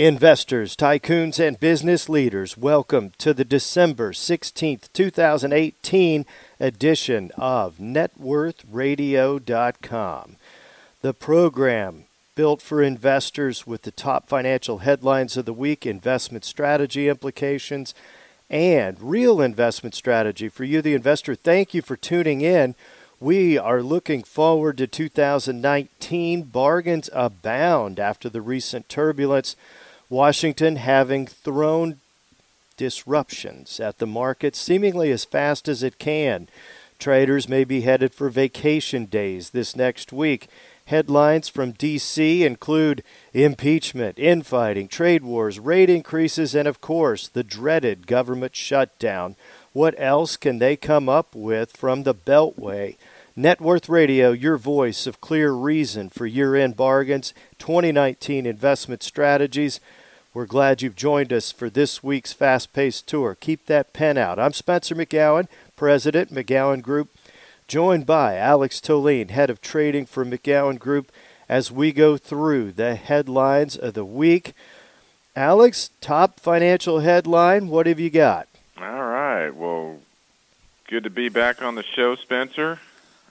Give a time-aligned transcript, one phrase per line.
[0.00, 6.24] Investors, tycoons, and business leaders, welcome to the December 16th, 2018
[6.58, 10.36] edition of NetWorthRadio.com.
[11.02, 17.06] The program built for investors with the top financial headlines of the week, investment strategy
[17.06, 17.94] implications,
[18.48, 21.34] and real investment strategy for you, the investor.
[21.34, 22.74] Thank you for tuning in.
[23.20, 26.44] We are looking forward to 2019.
[26.44, 29.56] Bargains abound after the recent turbulence.
[30.10, 32.00] Washington having thrown
[32.76, 36.48] disruptions at the market seemingly as fast as it can.
[36.98, 40.48] Traders may be headed for vacation days this next week.
[40.86, 42.44] Headlines from D.C.
[42.44, 49.36] include impeachment, infighting, trade wars, rate increases, and of course, the dreaded government shutdown.
[49.72, 52.96] What else can they come up with from the Beltway?
[53.36, 59.80] Net Worth Radio, your voice of clear reason for year end bargains, 2019 investment strategies.
[60.32, 63.34] We're glad you've joined us for this week's fast paced tour.
[63.34, 64.38] Keep that pen out.
[64.38, 67.08] I'm Spencer McGowan, President, McGowan Group,
[67.66, 71.10] joined by Alex Toline, Head of Trading for McGowan Group,
[71.48, 74.52] as we go through the headlines of the week.
[75.34, 78.46] Alex, top financial headline, what have you got?
[78.78, 79.50] All right.
[79.50, 79.98] Well,
[80.86, 82.78] good to be back on the show, Spencer.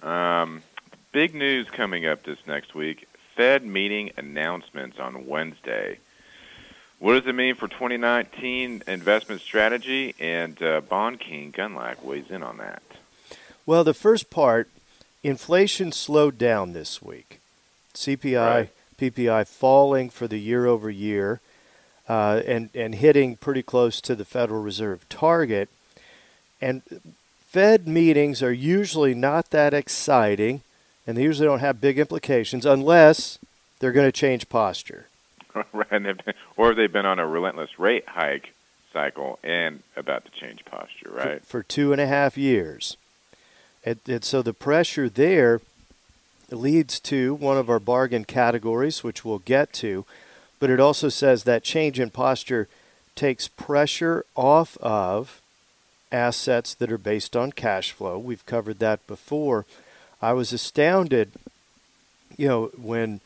[0.04, 0.64] Um,
[1.14, 3.08] big news coming up this next week
[3.38, 6.00] Fed meeting announcements on Wednesday.
[7.00, 10.16] What does it mean for 2019 investment strategy?
[10.20, 12.84] And uh, Bond King Gundlach weighs in on that.
[13.66, 14.68] Well, the first part,
[15.24, 17.40] inflation slowed down this week.
[17.94, 18.70] CPI, right.
[19.00, 21.40] PPI falling for the year over year,
[22.08, 25.70] uh, and and hitting pretty close to the Federal Reserve target.
[26.62, 26.82] And
[27.48, 30.62] Fed meetings are usually not that exciting,
[31.08, 33.40] and they usually don't have big implications unless
[33.80, 35.08] they're going to change posture.
[35.74, 36.22] right,
[36.58, 38.54] or they've been on a relentless rate hike
[38.94, 41.42] cycle and about to change posture, right?
[41.42, 42.98] For, for two and a half years.
[43.86, 45.62] And, and so the pressure there
[46.52, 50.06] leads to one of our bargain categories, which we'll get to,
[50.60, 52.68] but it also says that change in posture
[53.16, 55.42] takes pressure off of
[56.12, 58.18] assets that are based on cash flow.
[58.18, 59.66] We've covered that before.
[60.22, 61.32] I was astounded,
[62.36, 63.22] you know, when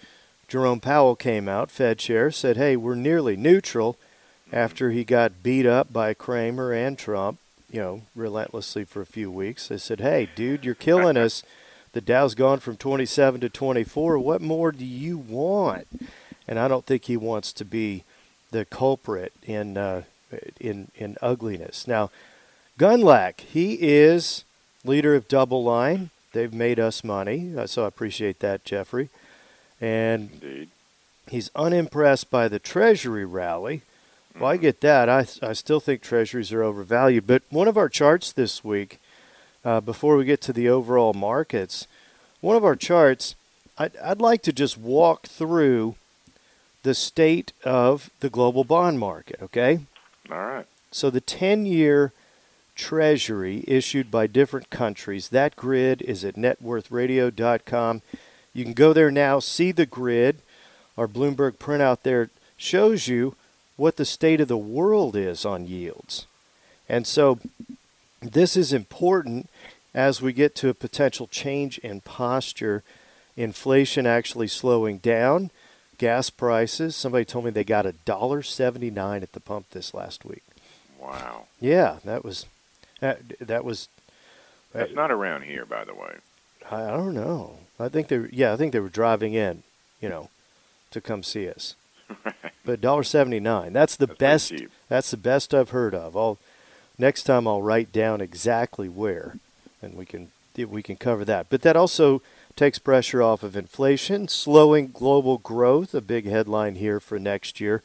[0.53, 3.97] Jerome Powell came out, Fed chair, said, hey, we're nearly neutral
[4.51, 7.39] after he got beat up by Cramer and Trump,
[7.71, 9.69] you know, relentlessly for a few weeks.
[9.69, 11.41] They said, hey, dude, you're killing us.
[11.93, 14.19] The Dow's gone from 27 to 24.
[14.19, 15.87] What more do you want?
[16.47, 18.03] And I don't think he wants to be
[18.51, 20.03] the culprit in uh,
[20.59, 21.87] in in ugliness.
[21.87, 22.11] Now,
[22.77, 24.43] Gundlach, he is
[24.85, 26.11] leader of DoubleLine.
[26.31, 29.09] They've made us money, uh, so I appreciate that, Jeffrey
[29.83, 30.69] and
[31.29, 33.81] he's unimpressed by the Treasury rally.
[34.39, 34.61] Well, I mm-hmm.
[34.61, 35.09] get that.
[35.09, 37.27] I, I still think Treasuries are overvalued.
[37.27, 38.99] But one of our charts this week,
[39.65, 41.85] uh, before we get to the overall markets,
[42.39, 43.35] one of our charts,
[43.77, 45.95] I'd, I'd like to just walk through
[46.83, 49.81] the state of the global bond market, okay?
[50.31, 50.65] All right.
[50.91, 52.13] So the 10 year
[52.75, 58.01] Treasury issued by different countries, that grid is at networthradio.com.
[58.53, 60.39] You can go there now, see the grid.
[60.97, 63.35] Our Bloomberg printout there shows you
[63.77, 66.27] what the state of the world is on yields.
[66.87, 67.39] And so
[68.21, 69.49] this is important
[69.93, 72.83] as we get to a potential change in posture.
[73.35, 75.49] Inflation actually slowing down.
[75.97, 76.95] Gas prices.
[76.95, 80.43] Somebody told me they got a dollar seventy nine at the pump this last week.
[80.99, 81.45] Wow.
[81.59, 82.45] Yeah, that was
[82.99, 83.89] that, that was.
[84.73, 86.15] That's uh, not around here, by the way.
[86.71, 87.57] I, I don't know.
[87.79, 89.63] I think they yeah, I think they were driving in,
[90.01, 90.29] you know,
[90.91, 91.75] to come see us.
[92.65, 93.73] but dollar seventy nine.
[93.73, 94.53] That's the that's best.
[94.89, 96.15] That's the best I've heard of.
[96.15, 96.37] I'll
[96.97, 99.37] next time I'll write down exactly where,
[99.81, 101.47] and we can we can cover that.
[101.49, 102.21] But that also
[102.55, 105.93] takes pressure off of inflation, slowing global growth.
[105.93, 107.81] A big headline here for next year.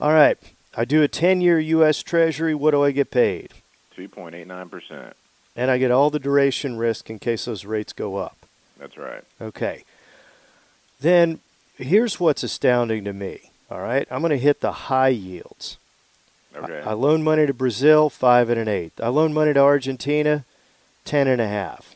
[0.00, 0.38] All right,
[0.74, 2.02] I do a ten year U.S.
[2.02, 2.54] Treasury.
[2.54, 3.52] What do I get paid?
[3.94, 5.14] Two point eight nine percent.
[5.56, 8.36] And I get all the duration risk in case those rates go up.
[8.78, 9.24] That's right.
[9.40, 9.84] Okay.
[11.00, 11.40] Then
[11.76, 13.50] here's what's astounding to me.
[13.70, 15.78] All right, I'm going to hit the high yields.
[16.56, 16.80] Okay.
[16.80, 19.00] I, I loan money to Brazil, five and an eighth.
[19.00, 20.44] I loan money to Argentina,
[21.04, 21.94] ten and a half.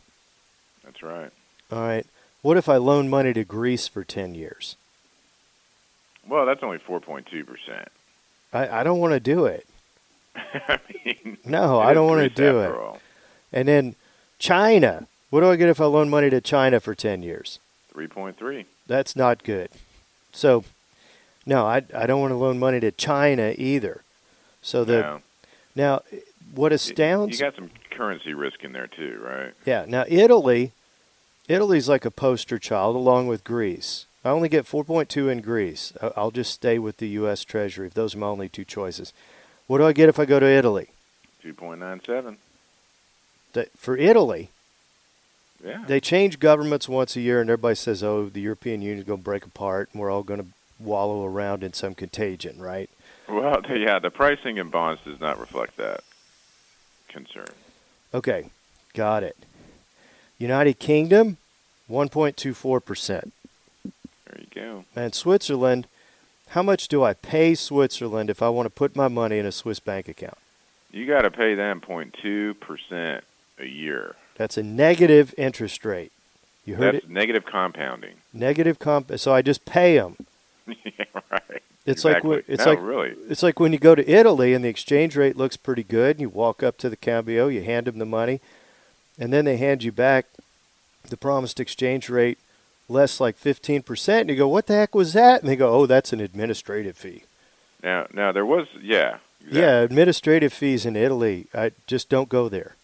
[0.85, 1.31] That's right.
[1.73, 2.07] All right.
[2.43, 4.77] What if I loan money to Greece for ten years?
[6.29, 7.89] Well, that's only four point two percent.
[8.53, 9.67] I, I don't want to do it.
[10.37, 12.71] I mean, no, I don't want to do it.
[12.71, 13.01] All.
[13.55, 13.95] And then
[14.39, 17.61] China, what do I get if I loan money to China for 10 years?
[17.95, 18.67] 3.3.
[18.87, 19.71] That's not good.
[20.33, 20.65] So
[21.47, 24.03] No, I, I don't want to loan money to China either.
[24.61, 25.23] So the No.
[25.77, 26.03] now
[26.55, 29.53] what astounds You got some currency risk in there too, right?
[29.65, 29.85] Yeah.
[29.87, 30.73] Now Italy,
[31.49, 34.07] Italy's like a poster child along with Greece.
[34.25, 35.93] I only get 4.2 in Greece.
[36.17, 37.45] I'll just stay with the U.S.
[37.45, 37.87] Treasury.
[37.87, 39.13] if Those are my only two choices.
[39.67, 40.89] What do I get if I go to Italy?
[41.43, 42.39] Two point nine seven.
[43.55, 44.51] That for Italy,
[45.65, 45.85] Yeah.
[45.87, 49.25] they change governments once a year, and everybody says, "Oh, the European Union's going to
[49.25, 50.47] break apart, and we're all going to
[50.79, 52.91] wallow around in some contagion." Right?
[53.29, 56.03] Well, yeah, the pricing in bonds does not reflect that
[57.09, 57.49] concern.
[58.13, 58.51] Okay,
[58.93, 59.37] got it.
[60.39, 61.39] United Kingdom,
[61.89, 63.33] 1.24 percent.
[63.85, 64.85] There you go.
[64.97, 65.87] And Switzerland,
[66.49, 69.53] how much do I pay Switzerland if I want to put my money in a
[69.53, 70.39] Swiss bank account?
[70.91, 73.25] You got to pay them 0.2 percent
[73.59, 74.17] a year.
[74.37, 76.13] That's a negative interest rate.
[76.65, 77.11] You heard That's it?
[77.11, 78.15] negative compounding.
[78.33, 79.13] Negative comp.
[79.19, 80.17] So I just pay them.
[80.67, 81.63] yeah, right.
[81.87, 82.31] It's like exactly.
[82.31, 83.15] when- it's no, like- really.
[83.29, 86.13] It's like when you go to Italy and the exchange rate looks pretty good.
[86.17, 88.41] And you walk up to the cambio, you hand them the money,
[89.19, 90.27] and then they hand you back
[91.09, 92.39] the promised exchange rate
[92.89, 94.09] less like 15%.
[94.23, 95.41] And you go, what the heck was that?
[95.43, 97.25] And they go, oh, that's an administrative fee.
[97.83, 99.61] Now, now there was, yeah, exactly.
[99.61, 101.47] Yeah, administrative fees in Italy.
[101.55, 102.77] I just don't go there.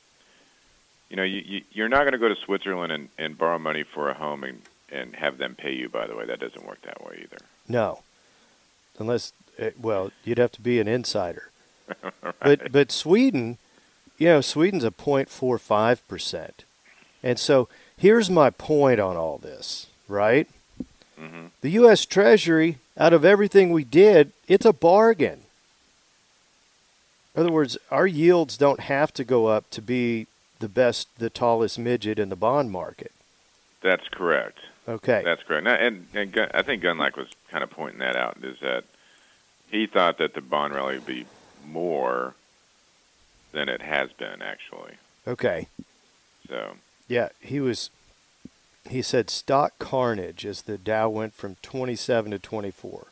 [1.10, 3.82] You know, you, you you're not going to go to Switzerland and, and borrow money
[3.82, 5.88] for a home and and have them pay you.
[5.88, 7.38] By the way, that doesn't work that way either.
[7.68, 8.02] No,
[8.98, 11.50] unless eh, well, you'd have to be an insider.
[12.42, 13.58] But but Sweden,
[14.16, 16.64] you know, Sweden's a 0.45 percent,
[17.22, 19.88] and so here's my point on all this.
[20.08, 20.48] Right,
[21.18, 22.06] hmm the U.S.
[22.06, 25.40] Treasury, out of everything we did, it's a bargain.
[27.34, 30.26] In other words, our yields don't have to go up to be
[30.60, 33.12] the best, the tallest midget in the bond market.
[33.82, 34.58] That's correct.
[34.88, 35.22] Okay.
[35.24, 35.64] That's correct.
[35.64, 38.38] Now, and and Gun, I think Gundlach was kind of pointing that out.
[38.42, 38.84] Is that
[39.70, 41.26] he thought that the bond rally would be
[41.66, 42.34] more
[43.52, 44.94] than it has been actually.
[45.26, 45.66] Okay.
[46.48, 46.74] So
[47.08, 47.90] Yeah, he was.
[48.88, 53.06] He said stock carnage as the Dow went from 27 to 24.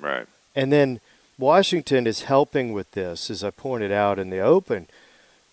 [0.00, 0.26] right.
[0.56, 1.00] And then
[1.38, 4.86] Washington is helping with this, as I pointed out in the open.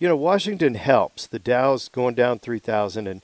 [0.02, 1.28] You know, Washington helps.
[1.28, 3.22] The Dow's going down 3,000, and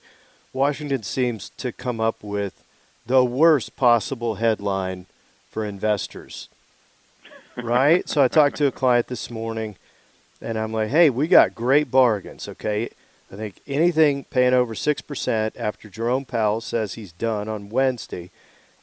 [0.53, 2.63] Washington seems to come up with
[3.05, 5.07] the worst possible headline
[5.51, 6.49] for investors.
[7.57, 8.09] Right?
[8.09, 9.75] so I talked to a client this morning,
[10.41, 12.91] and I'm like, hey, we got great bargains, okay?
[13.33, 18.31] I think anything paying over 6% after Jerome Powell says he's done on Wednesday,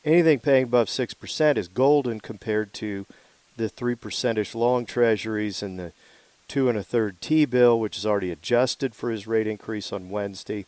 [0.04, 3.06] anything paying above 6% is golden compared to
[3.56, 5.94] the 3% long treasuries and the
[6.48, 10.10] two and a third T bill, which is already adjusted for his rate increase on
[10.10, 10.66] Wednesday.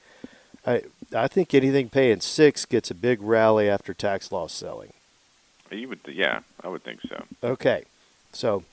[0.65, 0.83] I,
[1.15, 4.93] I think anything paying six gets a big rally after tax loss selling.
[5.71, 7.23] You would, yeah, I would think so.
[7.43, 7.83] Okay,
[8.31, 8.63] so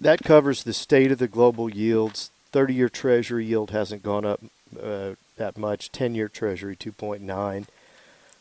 [0.00, 2.30] that covers the state of the global yields.
[2.52, 4.40] 30 year Treasury yield hasn't gone up
[4.80, 7.66] uh, that much, 10 year Treasury 2.9.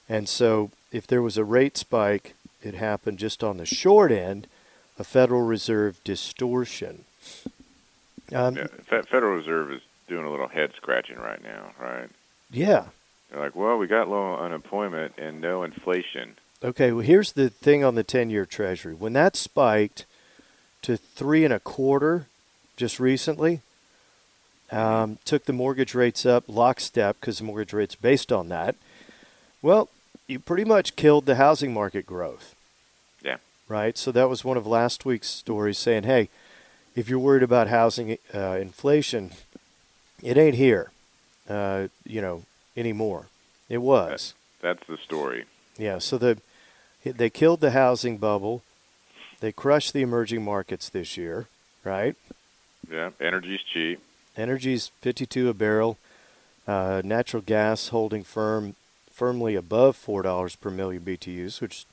[0.09, 4.47] And so if there was a rate spike, it happened just on the short end,
[4.99, 7.05] a Federal Reserve distortion.
[8.33, 12.09] Um, Yeah, Fe- Federal Reserve is doing a little head scratching right now, right?
[12.51, 12.85] yeah.
[13.29, 16.35] They're like, well, we got low unemployment and no inflation.
[16.63, 18.94] Okay, well, here's the thing on the 10 year Treasury.
[18.95, 20.05] When that spiked
[20.83, 22.27] to three and a quarter
[22.77, 23.62] just recently,
[24.72, 28.75] um, took the mortgage rates up lockstep because the mortgage rate's based on that.
[29.62, 29.89] Well,
[30.27, 32.55] you pretty much killed the housing market growth.
[33.67, 33.97] Right?
[33.97, 36.29] So that was one of last week's stories saying, hey,
[36.95, 39.31] if you're worried about housing uh, inflation,
[40.24, 40.91] it ain't here,
[41.50, 42.43] uh, you know,
[42.75, 43.27] anymore.
[43.69, 44.33] It was.
[44.62, 45.45] That's the story.
[45.77, 46.39] Yeah, so the
[47.03, 48.63] they killed the housing bubble.
[49.39, 51.47] They crushed the emerging markets this year,
[51.83, 52.15] right?
[52.89, 54.01] Yeah, energy's cheap.
[54.36, 55.97] Energy's 52 a barrel.
[56.67, 58.75] Uh, natural gas holding firm
[59.12, 61.86] firmly above four dollars per million BTUs, which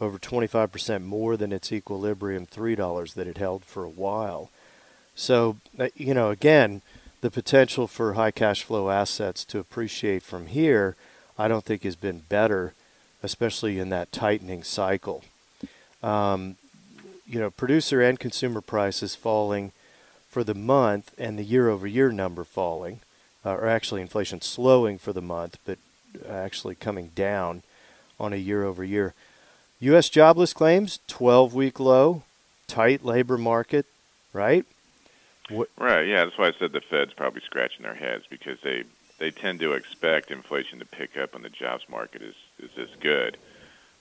[0.00, 4.50] over 25% more than its equilibrium three dollars that it held for a while.
[5.14, 6.82] So uh, you know, again,
[7.20, 10.96] the potential for high cash flow assets to appreciate from here,
[11.38, 12.74] I don't think has been better,
[13.22, 15.24] especially in that tightening cycle.
[16.02, 16.56] Um,
[17.26, 19.72] you know, producer and consumer prices falling
[20.28, 23.00] for the month and the year over year number falling,
[23.44, 25.78] uh, or actually inflation slowing for the month, but
[26.28, 27.62] actually coming down
[28.20, 29.14] on a year over year.
[29.84, 30.08] U.S.
[30.08, 32.22] jobless claims, 12 week low,
[32.66, 33.84] tight labor market,
[34.32, 34.64] right?
[35.76, 36.06] Right.
[36.06, 38.84] Yeah, that's why I said the Fed's probably scratching their heads because they
[39.18, 42.88] they tend to expect inflation to pick up when the jobs market is is this
[43.00, 43.36] good.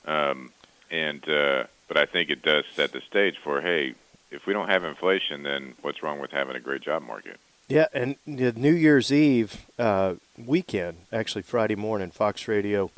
[0.05, 0.51] Um,
[0.89, 3.93] and uh, but I think it does set the stage for hey,
[4.31, 7.37] if we don't have inflation, then what's wrong with having a great job market?
[7.67, 12.89] Yeah, and the New Year's Eve uh, weekend, actually Friday morning, Fox Radio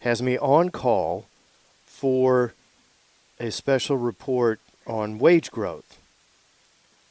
[0.00, 1.26] has me on call
[2.00, 2.54] for
[3.38, 5.98] a special report on wage growth.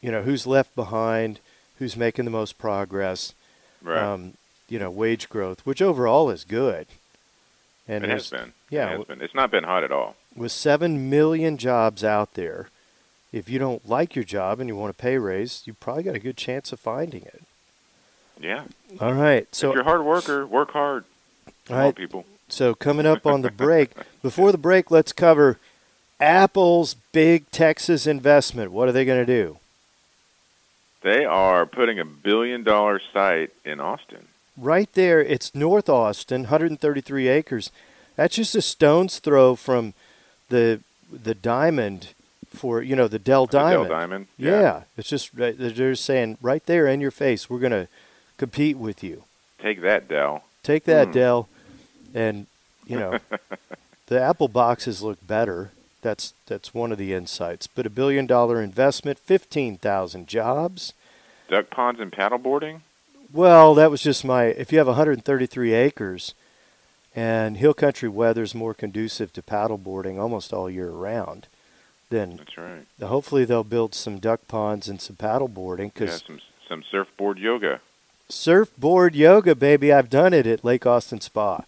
[0.01, 1.39] You know, who's left behind,
[1.77, 3.33] who's making the most progress.
[3.83, 4.01] Right.
[4.01, 4.33] Um,
[4.67, 6.87] you know, wage growth, which overall is good.
[7.87, 8.53] And it has been.
[8.69, 9.21] yeah, it has been.
[9.21, 10.15] It's not been hot at all.
[10.35, 12.69] with 7 million jobs out there,
[13.31, 16.15] if you don't like your job and you want a pay raise, you probably got
[16.15, 17.43] a good chance of finding it.
[18.39, 18.63] Yeah.
[18.99, 19.47] All right.
[19.53, 21.03] So if you're a hard worker, work hard.
[21.69, 22.25] all right, people.
[22.51, 23.91] So coming up on the break,
[24.21, 25.57] before the break, let's cover
[26.19, 28.71] Apple's big Texas investment.
[28.71, 29.57] What are they going to do?
[31.01, 34.27] They are putting a billion dollar site in Austin.
[34.57, 37.71] Right there, it's North Austin, 133 acres.
[38.17, 39.93] That's just a stone's throw from
[40.49, 42.09] the the diamond
[42.49, 43.89] for you know the Dell The Dell Diamond.
[43.89, 44.27] Diamond.
[44.37, 44.83] Yeah.
[44.97, 47.87] it's just they're saying right there in your face, we're going to
[48.37, 49.23] compete with you.
[49.61, 50.43] Take that, Dell.
[50.63, 51.13] Take that, Hmm.
[51.13, 51.49] Dell,
[52.13, 52.47] and
[52.87, 53.19] you know
[54.07, 55.71] the Apple boxes look better.
[56.01, 57.67] That's that's one of the insights.
[57.67, 60.93] But a billion dollar investment, fifteen thousand jobs.
[61.49, 62.81] Duck ponds and paddleboarding.
[63.33, 64.45] Well, that was just my.
[64.45, 66.33] If you have 133 acres,
[67.15, 71.47] and hill country weather's more conducive to paddleboarding almost all year round,
[72.09, 72.85] then That's right.
[73.01, 75.85] hopefully they'll build some duck ponds and some paddleboarding.
[75.85, 77.81] Yeah, Because some some surfboard yoga.
[78.29, 81.63] surfboard yoga, baby, I've done it at Lake Austin Spa.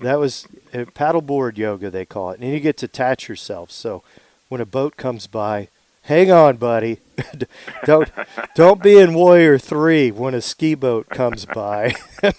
[0.00, 3.70] That was uh, paddleboard yoga they call it, and you get to attach yourself.
[3.70, 4.02] So
[4.48, 5.68] when a boat comes by,
[6.02, 7.00] hang on, buddy.
[7.84, 8.10] don't
[8.54, 11.94] don't be in Warrior Three when a ski boat comes by.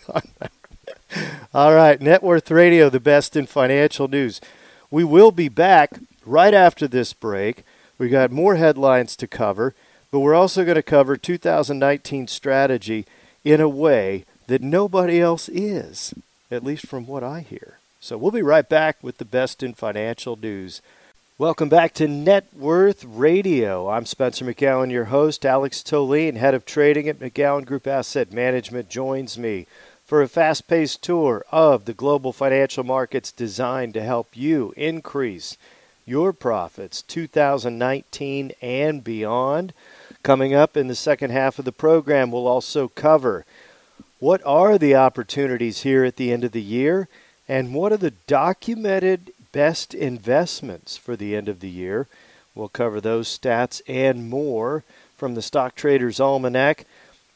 [1.54, 4.42] All right, Net Worth Radio, the best in financial news.
[4.92, 7.64] We will be back right after this break.
[7.98, 9.74] We got more headlines to cover,
[10.12, 13.06] but we're also going to cover 2019 strategy
[13.44, 16.14] in a way that nobody else is,
[16.50, 17.80] at least from what I hear.
[18.00, 20.82] So we'll be right back with the best in financial news.
[21.40, 23.90] Welcome back to Net Worth Radio.
[23.90, 25.46] I'm Spencer McGowan, your host.
[25.46, 29.68] Alex Toline, head of trading at McGowan Group Asset Management, joins me
[30.06, 35.58] for a fast paced tour of the global financial markets designed to help you increase
[36.08, 39.74] your profits 2019 and beyond.
[40.24, 43.46] Coming up in the second half of the program, we'll also cover
[44.20, 47.08] what are the opportunities here at the end of the year
[47.48, 52.08] and what are the documented best investments for the end of the year.
[52.54, 54.84] We'll cover those stats and more
[55.16, 56.86] from the Stock Traders Almanac.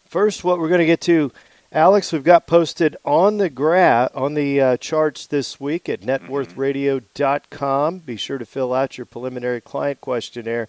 [0.07, 1.31] First, what we're going to get to
[1.73, 7.99] Alex, we've got posted on the gra- on the uh, charts this week at networthradio.com.
[7.99, 10.67] Be sure to fill out your preliminary client questionnaire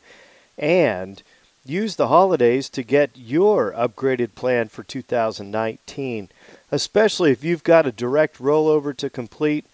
[0.56, 1.24] and
[1.64, 6.28] use the holidays to get your upgraded plan for 2019,
[6.70, 9.66] especially if you've got a direct rollover to complete.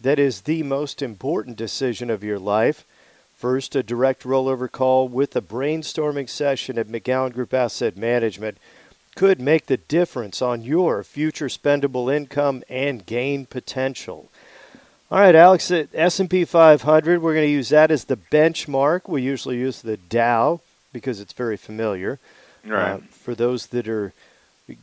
[0.00, 2.84] That is the most important decision of your life.
[3.36, 8.58] First, a direct rollover call with a brainstorming session at McGowan Group Asset Management
[9.14, 14.30] could make the difference on your future spendable income and gain potential.
[15.10, 19.08] All right, Alex, at S&P 500, we're going to use that as the benchmark.
[19.08, 20.60] We usually use the Dow
[20.92, 22.18] because it's very familiar.
[22.64, 22.92] Right.
[22.92, 24.12] Uh, for those that are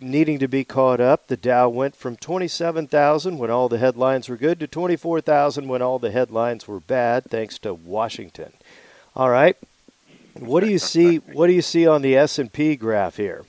[0.02, 4.38] needing to be caught up, the Dow went from 27,000 when all the headlines were
[4.38, 8.54] good to 24,000 when all the headlines were bad, thanks to Washington.
[9.16, 9.56] All right.
[10.34, 11.18] What do you see?
[11.18, 13.46] What do you see on the S&P graph here?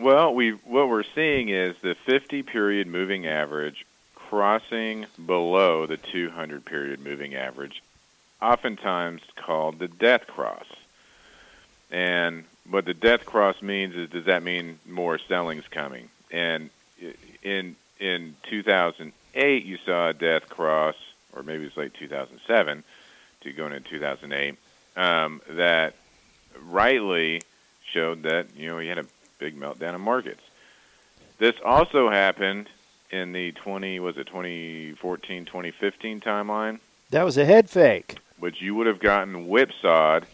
[0.00, 6.64] Well, we what we're seeing is the 50 period moving average crossing below the 200
[6.64, 7.82] period moving average,
[8.40, 10.64] oftentimes called the death cross.
[11.92, 16.08] And what the death cross means is does that mean more selling's coming?
[16.32, 16.70] And
[17.42, 20.94] in in 2008 you saw a death cross
[21.34, 22.82] or maybe it's like 2007
[23.42, 24.56] to going into 2008
[24.96, 25.94] um, that
[26.64, 27.42] rightly
[27.92, 29.06] showed that you know you had a
[29.38, 30.40] big meltdown in markets.
[31.38, 32.68] This also happened
[33.10, 36.78] in the 20 was it 2014 2015 timeline,
[37.10, 38.16] That was a head fake.
[38.38, 40.26] which you would have gotten whipsawed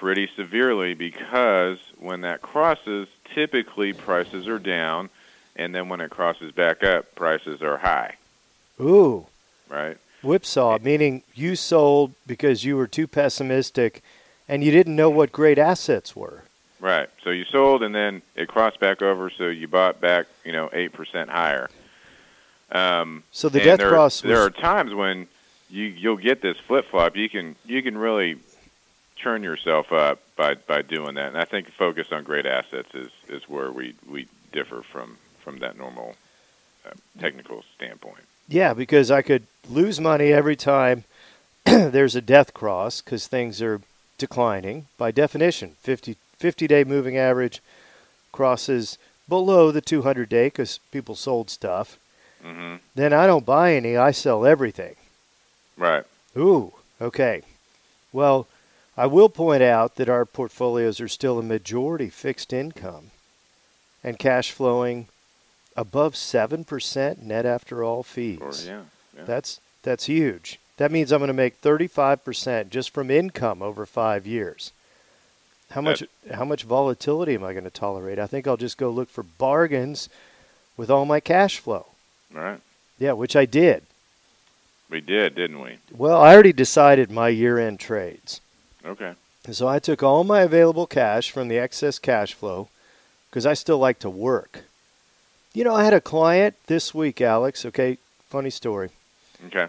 [0.00, 5.10] pretty severely because when that crosses, typically prices are down,
[5.56, 8.16] and then when it crosses back up, prices are high,
[8.80, 9.26] Ooh,
[9.68, 9.98] right?
[10.22, 14.02] whipsaw, meaning you sold because you were too pessimistic
[14.48, 16.44] and you didn't know what great assets were.
[16.80, 17.10] Right.
[17.22, 20.70] So you sold, and then it crossed back over, so you bought back, you know,
[20.72, 21.68] eight percent higher.
[22.72, 25.28] Um, So the death there, cross was there are times when
[25.68, 27.16] you you'll get this flip flop.
[27.16, 28.38] You can you can really
[29.22, 31.28] churn yourself up by by doing that.
[31.28, 35.58] And I think focus on great assets is is where we we differ from from
[35.58, 36.14] that normal
[36.86, 38.24] uh, technical standpoint.
[38.48, 41.04] Yeah, because I could lose money every time
[41.64, 43.80] there's a death cross because things are
[44.18, 45.76] declining by definition.
[45.80, 47.60] 50, 50 day moving average
[48.32, 48.98] crosses
[49.28, 51.98] below the 200 day because people sold stuff.
[52.42, 54.96] hmm Then I don't buy any, I sell everything.
[55.76, 56.04] Right.
[56.36, 57.42] Ooh, okay.
[58.12, 58.46] Well,
[58.96, 63.10] I will point out that our portfolios are still a majority fixed income
[64.02, 65.08] and cash flowing
[65.76, 68.40] above 7% net after all fees.
[68.40, 68.82] Or, yeah.
[69.16, 69.24] yeah.
[69.24, 70.58] That's that's huge.
[70.76, 74.72] That means I'm going to make 35% just from income over 5 years.
[75.70, 78.18] How much how much volatility am I going to tolerate?
[78.18, 80.08] I think I'll just go look for bargains
[80.76, 81.86] with all my cash flow.
[82.32, 82.60] right.
[82.98, 83.84] Yeah, which I did.
[84.90, 85.78] We did, didn't we?
[85.96, 88.42] Well, I already decided my year-end trades.
[88.84, 89.14] Okay.
[89.46, 92.68] And so I took all my available cash from the excess cash flow
[93.28, 94.64] because I still like to work.
[95.52, 97.64] You know, I had a client this week, Alex.
[97.64, 98.90] Okay, funny story.
[99.46, 99.68] Okay.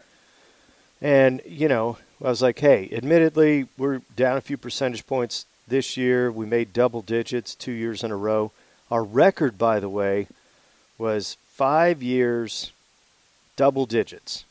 [1.02, 5.98] And, you know, I was like, hey, admittedly, we're down a few percentage points this
[5.98, 6.32] year.
[6.32, 8.52] We made double digits two years in a row.
[8.92, 10.28] Our record, by the way,
[10.98, 12.72] was five years,
[13.56, 14.46] double digits.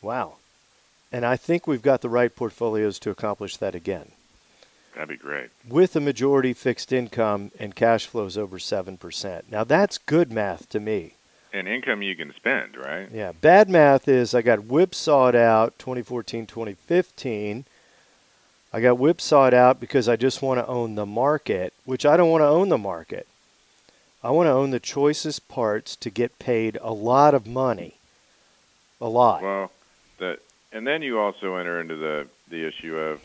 [0.00, 0.36] Wow.
[1.12, 4.12] And I think we've got the right portfolios to accomplish that again.
[4.94, 5.50] That'd be great.
[5.68, 9.42] With a majority fixed income and cash flows over 7%.
[9.50, 11.14] Now, that's good math to me.
[11.52, 13.08] And income you can spend, right?
[13.12, 17.64] Yeah, bad math is I got whipsawed out 2014, 2015.
[18.72, 22.30] I got whipsawed out because I just want to own the market, which I don't
[22.30, 23.26] want to own the market.
[24.24, 27.96] I want to own the choicest parts to get paid a lot of money.
[28.98, 29.42] A lot.
[29.42, 29.72] Well,
[30.18, 30.38] the
[30.72, 33.20] and then you also enter into the the issue of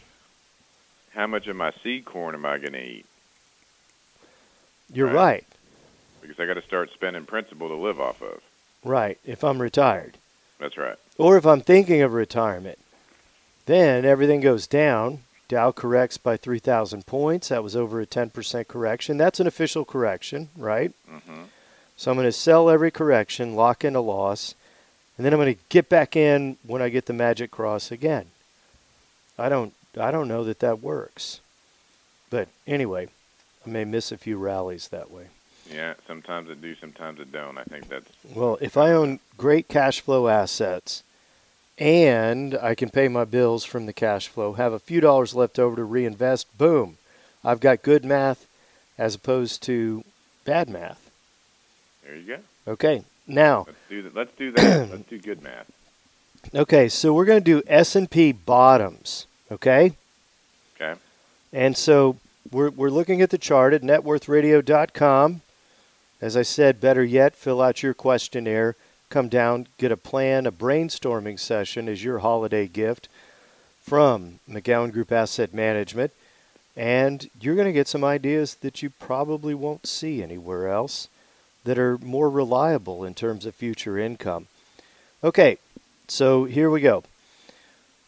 [1.13, 3.05] how much of my seed corn am I going to eat?
[4.93, 5.15] You're right.
[5.15, 5.45] right.
[6.21, 8.41] Because I got to start spending principal to live off of.
[8.83, 9.17] Right.
[9.25, 10.17] If I'm retired.
[10.59, 10.97] That's right.
[11.17, 12.77] Or if I'm thinking of retirement,
[13.65, 15.23] then everything goes down.
[15.47, 17.49] Dow corrects by 3,000 points.
[17.49, 19.17] That was over a 10% correction.
[19.17, 20.91] That's an official correction, right?
[21.09, 21.43] Mm-hmm.
[21.95, 24.55] So I'm going to sell every correction, lock in a loss,
[25.17, 28.27] and then I'm going to get back in when I get the magic cross again.
[29.37, 31.41] I don't I don't know that that works.
[32.29, 33.07] But anyway,
[33.65, 35.27] I may miss a few rallies that way.
[35.71, 35.95] Yeah.
[36.05, 37.57] Sometimes it do, sometimes it don't.
[37.57, 41.03] I think that's Well, if I own great cash flow assets
[41.77, 45.59] and I can pay my bills from the cash flow, have a few dollars left
[45.59, 46.97] over to reinvest, boom.
[47.43, 48.47] I've got good math
[48.97, 50.03] as opposed to
[50.43, 51.09] bad math.
[52.03, 52.15] there.
[52.15, 52.71] You go.
[52.71, 53.03] Okay.
[53.27, 54.15] Now, Let's do that.
[54.15, 54.89] Let's do that.
[54.89, 55.69] let's do good math.
[56.55, 59.93] okay, so we're going to do S&P bottoms, okay?
[60.79, 60.99] Okay.
[61.51, 62.17] And so
[62.51, 65.41] we're, we're looking at the chart at networthradio.com.
[66.21, 68.75] As I said, better yet, fill out your questionnaire,
[69.09, 73.09] come down, get a plan, a brainstorming session as your holiday gift
[73.81, 76.11] from McGowan Group Asset Management.
[76.75, 81.07] And you're going to get some ideas that you probably won't see anywhere else
[81.67, 84.47] that are more reliable in terms of future income.
[85.23, 85.57] Okay,
[86.07, 87.03] so here we go.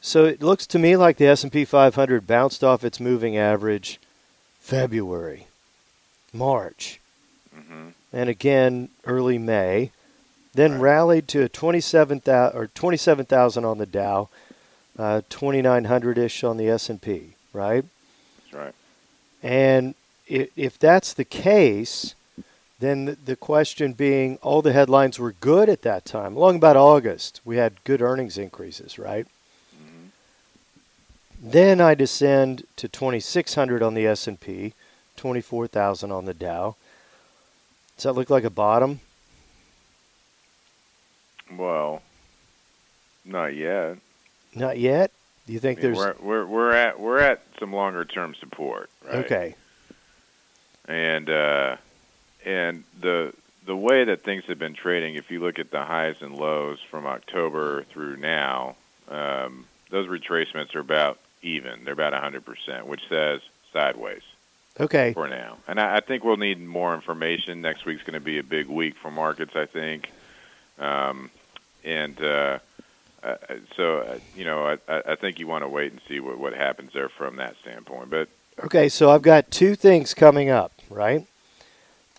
[0.01, 3.99] So it looks to me like the S&P 500 bounced off its moving average
[4.61, 5.47] February,
[6.33, 6.99] March,
[7.53, 9.91] hmm and again early May,
[10.53, 10.81] then Right.
[10.81, 14.29] rallied to 27,000 or 27,000 on the Dow,
[14.97, 17.83] uh, 2,900 ish on the S&P, right?
[18.45, 18.75] That's right.
[19.43, 19.95] And
[20.27, 22.15] if that's the case,
[22.79, 26.35] then the- question being, all the headlines were good at that time.
[26.35, 29.27] Along about August, we had good earnings increases, right?
[29.75, 30.07] hmm
[31.41, 34.73] Then I descend to 2,600 on the S&P,
[35.17, 36.75] 24,000 on the Dow.
[37.97, 39.01] Does that look like a bottom?
[41.57, 42.01] Well,
[43.25, 43.97] not yet.
[44.55, 45.11] Not yet.
[45.45, 48.35] Do you I think mean, there's we're, we're we're at we're at some longer term
[48.35, 49.15] support, right?
[49.25, 49.55] okay?
[50.87, 51.75] and uh,
[52.45, 53.33] and the
[53.65, 56.79] the way that things have been trading, if you look at the highs and lows
[56.89, 58.75] from October through now,
[59.09, 61.83] um, those retracements are about even.
[61.83, 64.23] They're about 100%, which says sideways
[64.79, 65.13] Okay.
[65.13, 65.57] for now.
[65.67, 67.61] And I, I think we'll need more information.
[67.61, 70.09] Next week's going to be a big week for markets, I think.
[70.79, 71.29] Um,
[71.83, 72.59] and uh,
[73.23, 73.35] uh,
[73.75, 76.39] so, uh, you know, I, I I think you want to wait and see what,
[76.39, 78.09] what happens there from that standpoint.
[78.09, 78.29] But
[78.63, 81.27] Okay, so I've got two things coming up, right?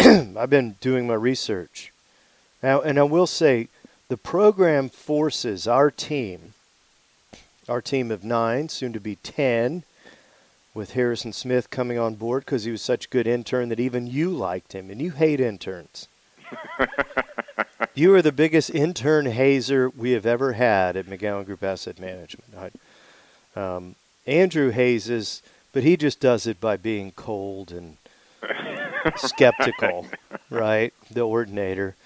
[0.36, 1.92] I've been doing my research.
[2.62, 3.68] Now, and I will say
[4.08, 6.54] the program forces our team
[7.70, 9.84] our team of nine, soon to be 10,
[10.74, 14.08] with Harrison Smith coming on board because he was such a good intern that even
[14.08, 16.08] you liked him, and you hate interns.
[17.94, 22.74] you are the biggest intern hazer we have ever had at McGowan Group Asset Management.
[23.54, 23.94] Um,
[24.26, 27.98] Andrew hazes, but he just does it by being cold and
[29.16, 30.06] skeptical,
[30.50, 30.92] right?
[31.10, 31.96] The ordinator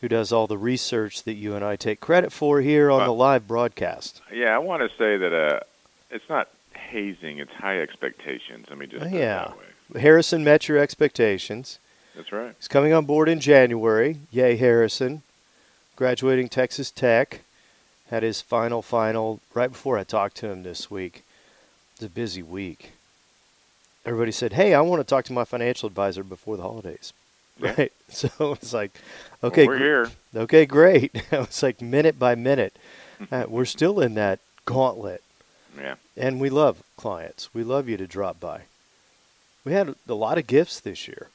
[0.00, 3.06] who does all the research that you and I take credit for here on uh,
[3.06, 4.22] the live broadcast.
[4.32, 5.60] Yeah, I want to say that uh,
[6.10, 8.66] it's not hazing; it's high expectations.
[8.68, 9.52] Let me just uh, yeah.
[9.98, 11.78] Harrison met your expectations.
[12.14, 12.54] That's right.
[12.58, 14.18] He's coming on board in January.
[14.30, 15.22] Yay, Harrison!
[15.96, 17.40] Graduating Texas Tech.
[18.10, 21.24] Had his final final right before I talked to him this week.
[21.92, 22.92] It's a busy week.
[24.08, 27.12] Everybody said, "Hey, I want to talk to my financial advisor before the holidays."
[27.58, 27.74] Yeah.
[27.76, 27.92] Right.
[28.10, 28.98] So it's like,
[29.44, 30.10] okay, well, we're here.
[30.34, 31.10] Okay, great.
[31.30, 32.76] it's like minute by minute.
[33.32, 35.24] Uh, we're still in that gauntlet.
[35.76, 35.96] Yeah.
[36.16, 37.52] And we love clients.
[37.52, 38.60] We love you to drop by.
[39.64, 41.26] We had a lot of gifts this year,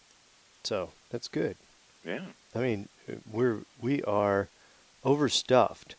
[0.63, 1.57] so that's good.
[2.05, 2.27] Yeah.
[2.55, 2.87] I mean,
[3.29, 4.47] we're we are
[5.03, 5.95] overstuffed.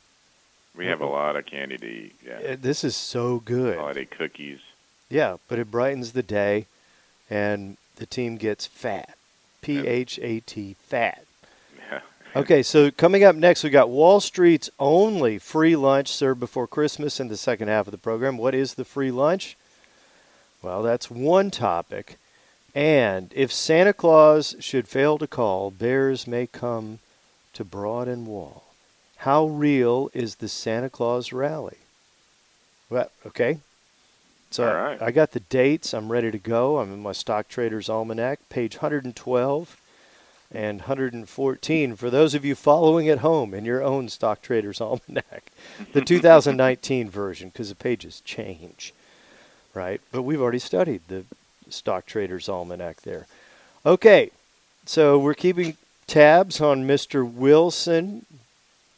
[0.74, 2.16] We have a lot of candy to eat.
[2.26, 2.52] Yeah.
[2.52, 3.76] Uh, this is so good.
[3.76, 4.60] Holiday cookies.
[5.08, 6.66] Yeah, but it brightens the day,
[7.30, 9.16] and the team gets fat.
[9.62, 11.24] P H A T, fat.
[11.90, 12.00] Yeah.
[12.36, 17.20] okay, so coming up next, we got Wall Street's only free lunch served before Christmas
[17.20, 18.36] in the second half of the program.
[18.36, 19.56] What is the free lunch?
[20.62, 22.16] Well, that's one topic.
[22.74, 26.98] And if Santa Claus should fail to call, bears may come
[27.52, 28.64] to Broad and Wall.
[29.18, 31.78] How real is the Santa Claus rally?
[32.90, 33.60] Well, okay,
[34.54, 35.02] so right.
[35.02, 35.92] I got the dates.
[35.92, 36.78] I'm ready to go.
[36.78, 39.76] I'm in my Stock Traders Almanac, page 112
[40.54, 41.96] and 114.
[41.96, 45.50] For those of you following at home in your own Stock Traders Almanac,
[45.92, 48.94] the 2019 version, because the pages change,
[49.74, 50.00] right?
[50.12, 51.24] But we've already studied the
[51.68, 53.26] Stock Traders Almanac there.
[53.84, 54.30] Okay,
[54.86, 57.28] so we're keeping tabs on Mr.
[57.28, 58.24] Wilson,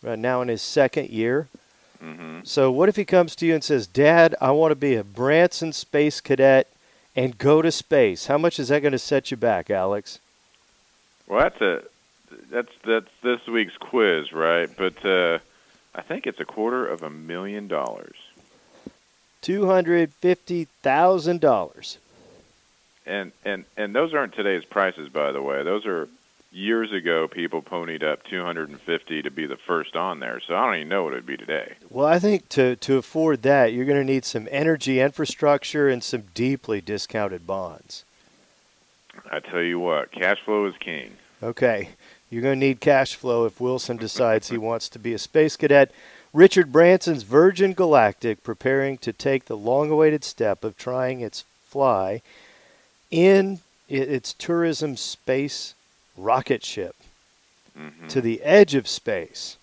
[0.06, 1.48] uh, now in his second year.
[2.06, 2.40] Mm-hmm.
[2.44, 5.02] So what if he comes to you and says, "Dad, I want to be a
[5.02, 6.68] Branson space cadet
[7.16, 8.26] and go to space"?
[8.26, 10.20] How much is that going to set you back, Alex?
[11.26, 11.82] Well, that's a
[12.50, 14.70] that's that's this week's quiz, right?
[14.76, 15.40] But uh,
[15.94, 18.16] I think it's a quarter of a million dollars.
[19.40, 21.98] Two hundred fifty thousand dollars.
[23.04, 25.64] And and and those aren't today's prices, by the way.
[25.64, 26.08] Those are
[26.56, 30.76] years ago people ponied up 250 to be the first on there so i don't
[30.76, 31.74] even know what it would be today.
[31.90, 36.02] Well i think to, to afford that you're going to need some energy infrastructure and
[36.02, 38.04] some deeply discounted bonds.
[39.30, 41.12] I tell you what cash flow is king.
[41.42, 41.90] Okay
[42.30, 45.56] you're going to need cash flow if wilson decides he wants to be a space
[45.56, 45.90] cadet.
[46.32, 52.22] Richard branson's virgin galactic preparing to take the long-awaited step of trying its fly
[53.10, 55.74] in its tourism space
[56.16, 56.96] rocket ship
[57.78, 58.08] mm-hmm.
[58.08, 59.56] to the edge of space.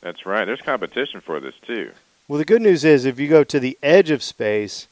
[0.00, 0.44] That's right.
[0.44, 1.92] There's competition for this too.
[2.28, 4.88] Well, the good news is if you go to the edge of space,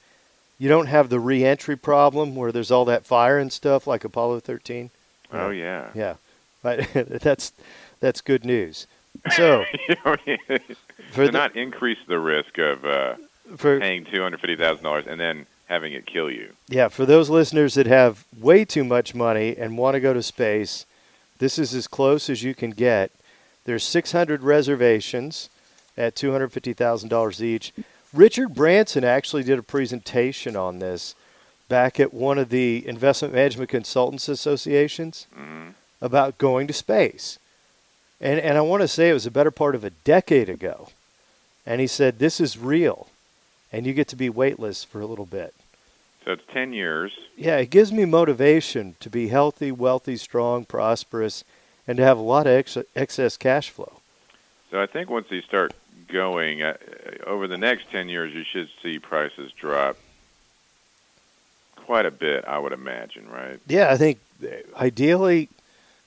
[0.58, 4.40] you don't have the re-entry problem where there's all that fire and stuff like Apollo
[4.40, 4.90] 13.
[5.32, 5.88] Oh yeah.
[5.94, 6.14] Yeah.
[6.62, 7.52] But that's
[8.00, 8.86] that's good news.
[9.34, 9.64] So
[10.02, 13.14] for to not increase the risk of uh,
[13.56, 16.52] for, paying two hundred fifty thousand dollars and then having it kill you.
[16.68, 20.22] Yeah, for those listeners that have way too much money and want to go to
[20.22, 20.84] space,
[21.38, 23.12] this is as close as you can get.
[23.64, 25.48] There's 600 reservations
[25.96, 27.72] at $250,000 each.
[28.12, 31.14] Richard Branson actually did a presentation on this
[31.68, 35.70] back at one of the investment management consultants associations mm-hmm.
[36.00, 37.38] about going to space.
[38.20, 40.88] And and I want to say it was a better part of a decade ago.
[41.64, 43.06] And he said this is real
[43.72, 45.54] and you get to be weightless for a little bit.
[46.24, 47.12] So it's 10 years.
[47.36, 51.44] Yeah, it gives me motivation to be healthy, wealthy, strong, prosperous,
[51.86, 54.00] and to have a lot of ex- excess cash flow.
[54.70, 55.72] So I think once you start
[56.08, 56.76] going, uh,
[57.26, 59.96] over the next 10 years, you should see prices drop
[61.76, 63.58] quite a bit, I would imagine, right?
[63.66, 65.48] Yeah, I think uh, ideally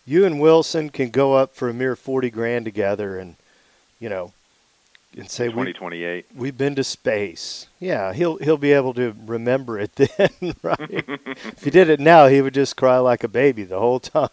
[0.05, 3.35] you and Wilson can go up for a mere 40 grand together and,
[3.99, 4.31] you know,
[5.15, 6.25] and say 2028.
[6.33, 7.67] We, we've been to space.
[7.79, 10.77] Yeah, he'll he'll be able to remember it then, right?
[10.89, 14.29] if he did it now, he would just cry like a baby the whole time.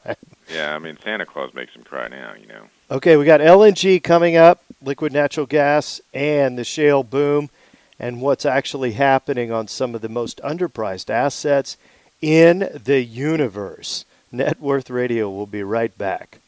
[0.48, 2.64] Yeah, I mean Santa Claus makes him cry now, you know.
[2.90, 7.50] Okay, we got LNG coming up, liquid natural gas, and the shale boom,
[7.98, 11.76] and what's actually happening on some of the most underpriced assets
[12.20, 14.04] in the universe.
[14.32, 16.38] Net Worth Radio will be right back.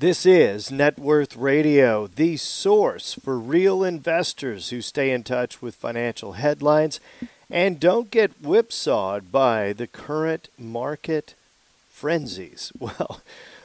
[0.00, 5.74] This is Net Worth Radio, the source for real investors who stay in touch with
[5.74, 7.00] financial headlines
[7.50, 11.34] and don't get whipsawed by the current market
[11.90, 12.72] frenzies.
[12.80, 13.20] Well,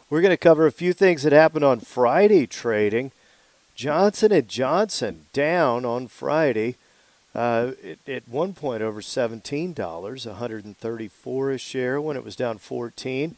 [0.09, 3.13] we're going to cover a few things that happened on Friday trading.
[3.73, 6.75] Johnson and Johnson down on Friday.
[7.33, 7.71] Uh,
[8.05, 13.37] at one point over $17, 134 a share when it was down 14.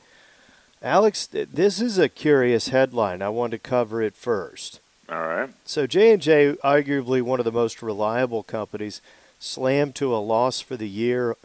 [0.81, 3.21] Alex, this is a curious headline.
[3.21, 4.79] I want to cover it first.
[5.09, 5.49] All right.
[5.65, 9.01] So J&J, arguably one of the most reliable companies,
[9.39, 11.35] slammed to a loss for the year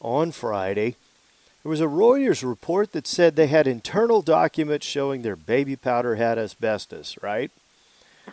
[0.00, 0.96] on Friday.
[1.62, 6.14] There was a Reuters report that said they had internal documents showing their baby powder
[6.14, 7.50] had asbestos, right?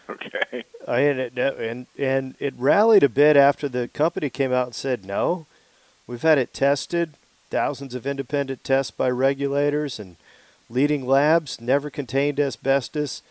[0.09, 0.63] Okay.
[0.87, 4.67] Uh, and it, uh, and and it rallied a bit after the company came out
[4.67, 5.45] and said no,
[6.05, 7.15] we've had it tested,
[7.49, 10.15] thousands of independent tests by regulators, and
[10.69, 13.21] leading labs never contained asbestos,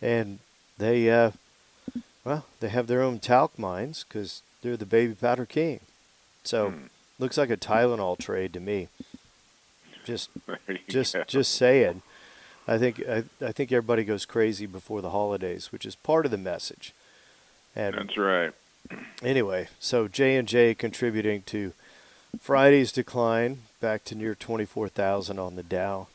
[0.00, 0.38] and
[0.78, 1.32] they, uh,
[2.24, 5.80] well, they have their own talc mines because they're the baby powder king.
[6.44, 6.86] So, hmm.
[7.18, 8.88] looks like a Tylenol trade to me.
[10.04, 10.30] Just,
[10.88, 11.24] just, go.
[11.24, 12.02] just saying.
[12.66, 16.30] I think I, I think everybody goes crazy before the holidays, which is part of
[16.30, 16.92] the message.
[17.74, 18.52] And That's right.
[19.22, 21.72] Anyway, so J and J contributing to
[22.40, 26.08] Friday's decline back to near twenty four thousand on the Dow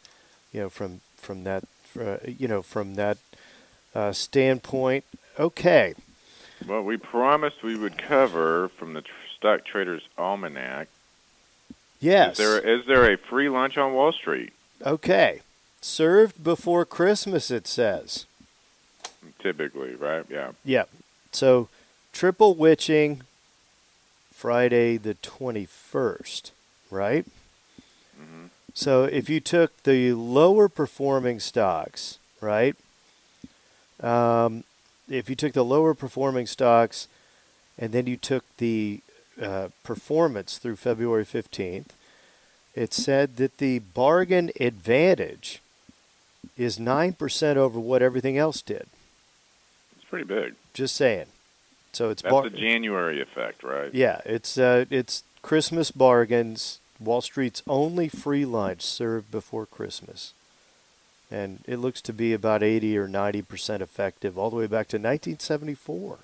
[0.54, 1.64] you know, from from that,
[2.00, 3.18] uh, you know, from that
[3.94, 5.04] uh, standpoint.
[5.40, 5.96] Okay.
[6.66, 10.88] Well, we promised we would cover from the tr- Stock Traders Almanac.
[12.00, 12.34] Yes.
[12.34, 14.54] Is there is there a free lunch on Wall Street?
[14.86, 15.42] Okay.
[15.82, 18.26] Served before Christmas, it says.
[19.40, 20.26] Typically, right?
[20.30, 20.52] Yeah.
[20.64, 20.84] Yeah.
[21.32, 21.68] So,
[22.14, 23.24] triple witching
[24.34, 26.52] Friday the 21st,
[26.90, 27.26] right?
[28.74, 32.76] So if you took the lower performing stocks, right?
[34.02, 34.64] Um,
[35.10, 37.08] if you took the lower performing stocks
[37.78, 39.02] and then you took the
[39.42, 41.90] uh, performance through February 15th,
[42.76, 45.62] it said that the bargain advantage
[46.58, 48.88] is 9% over what everything else did.
[49.96, 50.56] It's pretty big.
[50.74, 51.28] Just saying.
[51.92, 53.94] So it's That's bar- the January effect, right?
[53.94, 60.34] Yeah, it's uh, it's Christmas bargains Wall Street's only free lunch served before Christmas.
[61.32, 64.98] And it looks to be about 80 or 90% effective all the way back to
[64.98, 66.20] 1974.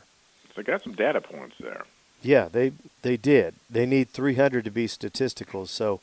[0.55, 1.85] So got some data points there.
[2.21, 3.55] Yeah, they they did.
[3.69, 5.65] They need 300 to be statistical.
[5.65, 6.01] So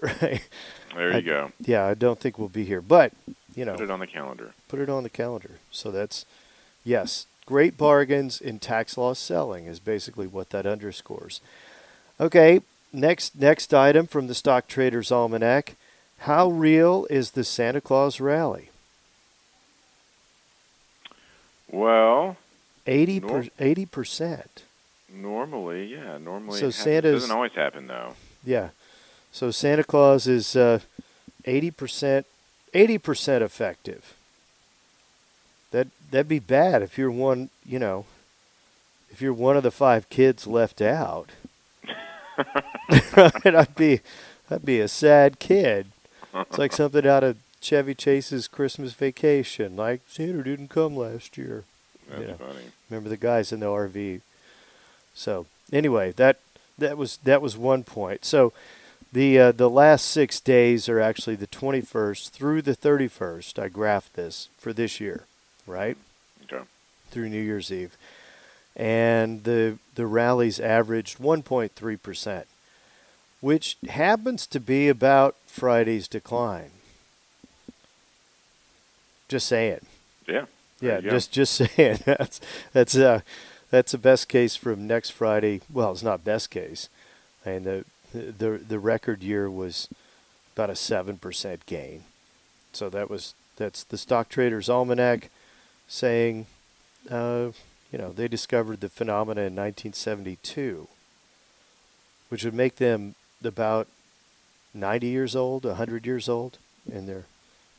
[0.00, 0.48] Right.
[0.94, 1.52] There you I, go.
[1.60, 3.12] Yeah, I don't think we'll be here, but
[3.54, 4.54] you know, put it on the calendar.
[4.68, 5.58] Put it on the calendar.
[5.70, 6.24] So that's
[6.84, 11.40] yes, great bargains in tax loss selling is basically what that underscores.
[12.20, 12.62] Okay,
[12.92, 15.76] next next item from the Stock Traders Almanac.
[16.18, 18.70] How real is the Santa Claus rally?
[21.68, 22.36] Well,
[22.86, 24.46] 80 nor- 80%.
[25.12, 28.14] Normally, yeah, normally so Santa doesn't always happen though.
[28.44, 28.70] Yeah.
[29.32, 30.80] So Santa Claus is uh,
[31.44, 32.24] 80%
[32.74, 34.14] 80% effective.
[35.70, 38.04] That that'd be bad if you're one, you know,
[39.10, 41.30] if you're one of the five kids left out.
[43.16, 43.46] right?
[43.46, 44.00] I'd be
[44.50, 45.86] I'd be a sad kid.
[46.34, 51.64] It's like something out of Chevy Chase's Christmas Vacation, like Santa didn't come last year.
[52.08, 52.64] That's you know, funny.
[52.90, 54.20] Remember the guys in the RV.
[55.14, 56.38] So anyway, that
[56.78, 58.24] that was that was one point.
[58.24, 58.52] So
[59.12, 63.58] the uh, the last six days are actually the 21st through the 31st.
[63.58, 65.26] I graphed this for this year,
[65.66, 65.96] right?
[66.44, 66.64] Okay.
[67.10, 67.96] Through New Year's Eve,
[68.74, 72.46] and the the rallies averaged 1.3 percent,
[73.40, 76.70] which happens to be about Friday's decline.
[79.28, 79.84] Just saying.
[80.26, 80.46] Yeah.
[80.80, 81.00] Yeah.
[81.00, 81.98] Just just saying.
[82.06, 82.40] that's
[82.72, 83.20] that's uh
[83.70, 85.60] that's the best case from next Friday.
[85.70, 86.88] Well, it's not best case.
[87.44, 89.88] And the the the record year was
[90.54, 92.04] about a seven percent gain.
[92.72, 95.30] So that was that's the Stock Traders Almanac
[95.88, 96.46] saying,
[97.10, 97.48] uh,
[97.90, 100.88] you know, they discovered the phenomena in 1972,
[102.28, 103.88] which would make them about
[104.72, 106.58] 90 years old, 100 years old
[106.90, 107.24] in their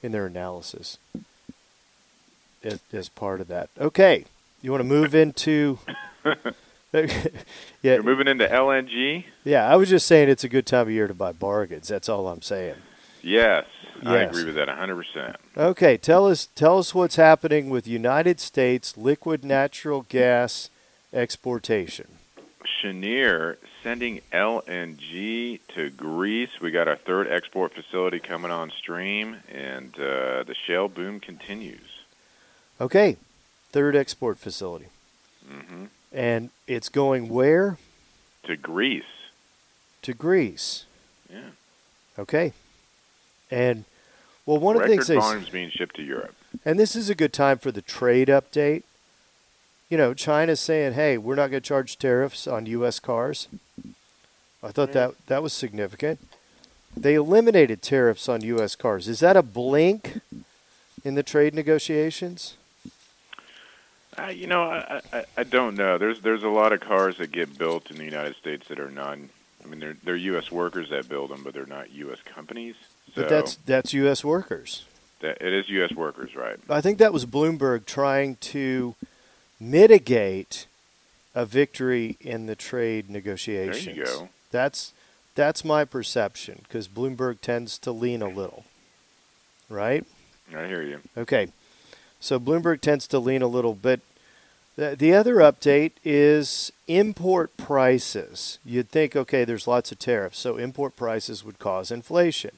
[0.01, 0.97] in their analysis
[2.63, 3.69] as, as part of that.
[3.79, 4.25] Okay,
[4.61, 5.79] you want to move into
[7.81, 9.25] yeah, You're moving into LNG.
[9.43, 11.87] Yeah, I was just saying it's a good time of year to buy bargains.
[11.87, 12.75] That's all I'm saying.
[13.23, 14.05] Yes, yes.
[14.05, 15.35] I agree with that 100%.
[15.57, 20.69] Okay, tell us tell us what's happening with United States liquid natural gas
[21.11, 22.07] exportation.
[22.81, 26.61] Cheniere sending LNG to Greece.
[26.61, 32.03] We got our third export facility coming on stream, and uh, the shale boom continues.
[32.79, 33.17] Okay,
[33.71, 34.87] third export facility.
[36.13, 37.77] And it's going where?
[38.43, 39.03] To Greece.
[40.03, 40.85] To Greece.
[41.31, 41.39] Yeah.
[42.19, 42.53] Okay.
[43.49, 43.85] And
[44.45, 46.35] well, one Record of the things they volumes being shipped to Europe.
[46.65, 48.83] and this is a good time for the trade update.
[49.89, 52.99] You know, China's saying, "Hey, we're not going to charge tariffs on U.S.
[52.99, 53.47] cars."
[54.61, 56.19] I thought that that was significant.
[56.95, 58.75] They eliminated tariffs on U.S.
[58.75, 59.07] cars.
[59.07, 60.19] Is that a blink
[61.03, 62.55] in the trade negotiations?
[64.17, 65.97] Uh, you know, I, I I don't know.
[65.97, 68.89] There's there's a lot of cars that get built in the United States that are
[68.89, 69.29] non.
[69.63, 70.51] I mean, they're they're U.S.
[70.51, 72.19] workers that build them, but they're not U.S.
[72.25, 72.75] companies.
[73.15, 74.23] So But that's that's U.S.
[74.23, 74.85] workers.
[75.21, 75.91] that, it is U.S.
[75.93, 76.57] workers, right?
[76.69, 78.95] I think that was Bloomberg trying to
[79.59, 80.67] mitigate
[81.35, 83.85] a victory in the trade negotiations.
[83.85, 84.29] There you go.
[84.51, 84.93] That's
[85.35, 88.65] that's my perception because Bloomberg tends to lean a little,
[89.69, 90.05] right?
[90.55, 90.99] I hear you.
[91.17, 91.47] Okay,
[92.23, 93.99] so Bloomberg tends to lean a little bit.
[94.77, 98.59] The, the other update is import prices.
[98.63, 102.51] You'd think, okay, there's lots of tariffs, so import prices would cause inflation,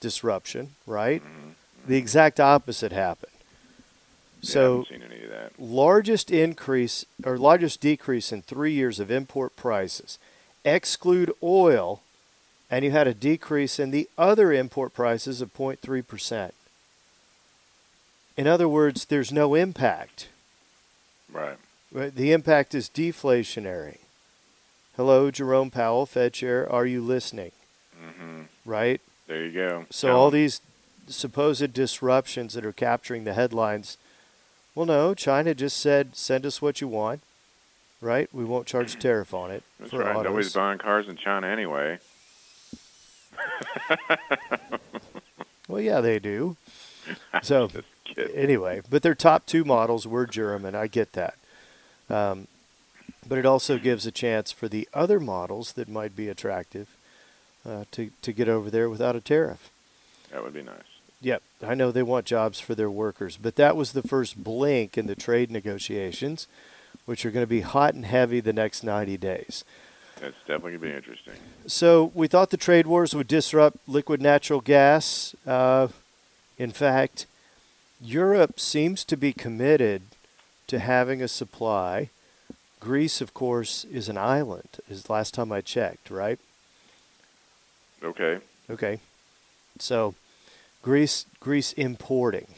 [0.00, 1.22] disruption, right?
[1.22, 1.50] Mm-hmm.
[1.86, 3.32] The exact opposite happened.
[4.40, 5.52] Yeah, So haven't seen any of that.
[5.60, 10.18] largest increase or largest decrease in three years of import prices.
[10.64, 12.00] Exclude oil,
[12.70, 16.52] and you had a decrease in the other import prices of 0.3%.
[18.36, 20.28] In other words, there's no impact.
[21.30, 21.56] Right.
[21.90, 22.14] Right?
[22.14, 23.98] The impact is deflationary.
[24.96, 26.70] Hello, Jerome Powell, Fed Chair.
[26.70, 27.52] Are you listening?
[28.02, 28.42] Mm-hmm.
[28.64, 29.00] Right?
[29.26, 29.86] There you go.
[29.90, 30.60] So Tell all these
[31.06, 33.96] supposed disruptions that are capturing the headlines,
[34.74, 37.20] well, no, China just said, send us what you want,
[38.00, 38.28] right?
[38.32, 40.16] We won't charge tariff on it That's right.
[40.16, 40.24] autos.
[40.24, 41.98] Nobody's buying cars in China anyway.
[45.68, 46.56] Well, yeah, they do.
[47.42, 47.70] So.
[48.34, 50.74] anyway, but their top two models were German.
[50.74, 51.34] I get that.
[52.10, 52.46] Um,
[53.26, 56.88] but it also gives a chance for the other models that might be attractive
[57.66, 59.70] uh, to, to get over there without a tariff.
[60.30, 60.82] That would be nice.
[61.20, 64.98] Yep, I know they want jobs for their workers, but that was the first blink
[64.98, 66.48] in the trade negotiations,
[67.04, 69.64] which are going to be hot and heavy the next 90 days.
[70.22, 71.34] That's definitely gonna be interesting.
[71.66, 75.34] So we thought the trade wars would disrupt liquid natural gas.
[75.44, 75.88] Uh,
[76.58, 77.26] in fact,
[78.02, 80.02] Europe seems to be committed
[80.66, 82.10] to having a supply.
[82.80, 84.78] Greece, of course, is an island.
[84.90, 86.38] Is the last time I checked, right?
[88.02, 88.38] Okay.
[88.68, 88.98] Okay.
[89.78, 90.14] So
[90.82, 92.48] Greece Greece importing.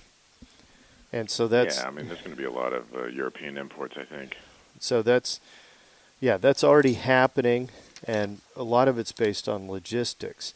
[1.13, 3.57] And so that's yeah, I mean, there's going to be a lot of uh, European
[3.57, 4.37] imports, I think.
[4.81, 5.41] so that's
[6.21, 7.69] yeah, that's already happening
[8.07, 10.55] and a lot of it's based on logistics.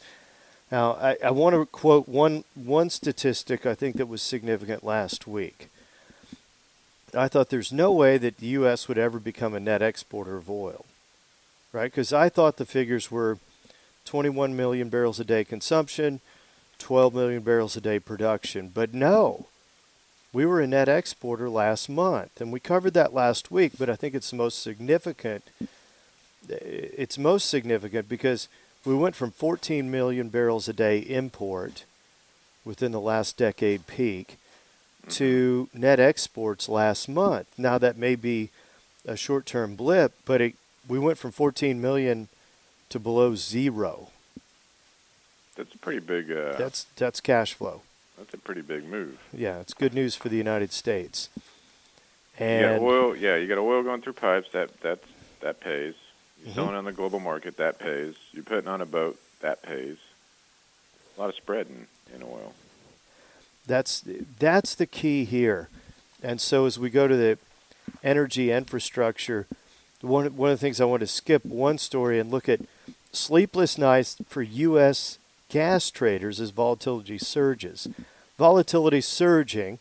[0.71, 5.27] Now, I, I want to quote one one statistic I think that was significant last
[5.27, 5.69] week.
[7.15, 8.87] I thought there's no way that the U.S.
[8.87, 10.85] would ever become a net exporter of oil,
[11.73, 11.91] right?
[11.91, 13.39] Because I thought the figures were
[14.05, 16.19] 21 million barrels a day consumption,
[16.77, 18.69] 12 million barrels a day production.
[18.71, 19.47] But no,
[20.31, 23.73] we were a net exporter last month, and we covered that last week.
[23.79, 25.43] But I think it's most significant.
[26.47, 28.47] It's most significant because
[28.85, 31.83] we went from 14 million barrels a day import
[32.65, 34.37] within the last decade peak
[35.09, 37.47] to net exports last month.
[37.57, 38.49] Now that may be
[39.05, 40.55] a short-term blip, but it,
[40.87, 42.27] we went from 14 million
[42.89, 44.09] to below zero.
[45.55, 46.31] That's a pretty big.
[46.31, 47.81] Uh, That's that's cash flow.
[48.17, 49.19] that's a pretty big move.
[49.33, 51.27] Yeah, it's good news for the United States.
[52.39, 53.13] you got oil.
[53.15, 54.47] Yeah, you got oil going through pipes.
[54.53, 54.99] That that
[55.41, 55.95] that pays.
[56.43, 56.55] You're Mhm.
[56.55, 57.57] selling on the global market.
[57.57, 58.15] That pays.
[58.31, 59.19] You're putting on a boat.
[59.41, 59.97] That pays.
[61.17, 62.53] A lot of spread in, in oil.
[63.67, 64.03] That's
[64.39, 65.69] that's the key here.
[66.23, 67.37] And so as we go to the
[68.03, 69.47] energy infrastructure,
[70.01, 72.61] one one of the things I want to skip one story and look at
[73.11, 75.17] sleepless nights for U.S.
[75.49, 77.87] gas traders as volatility surges.
[78.37, 79.79] Volatility surging,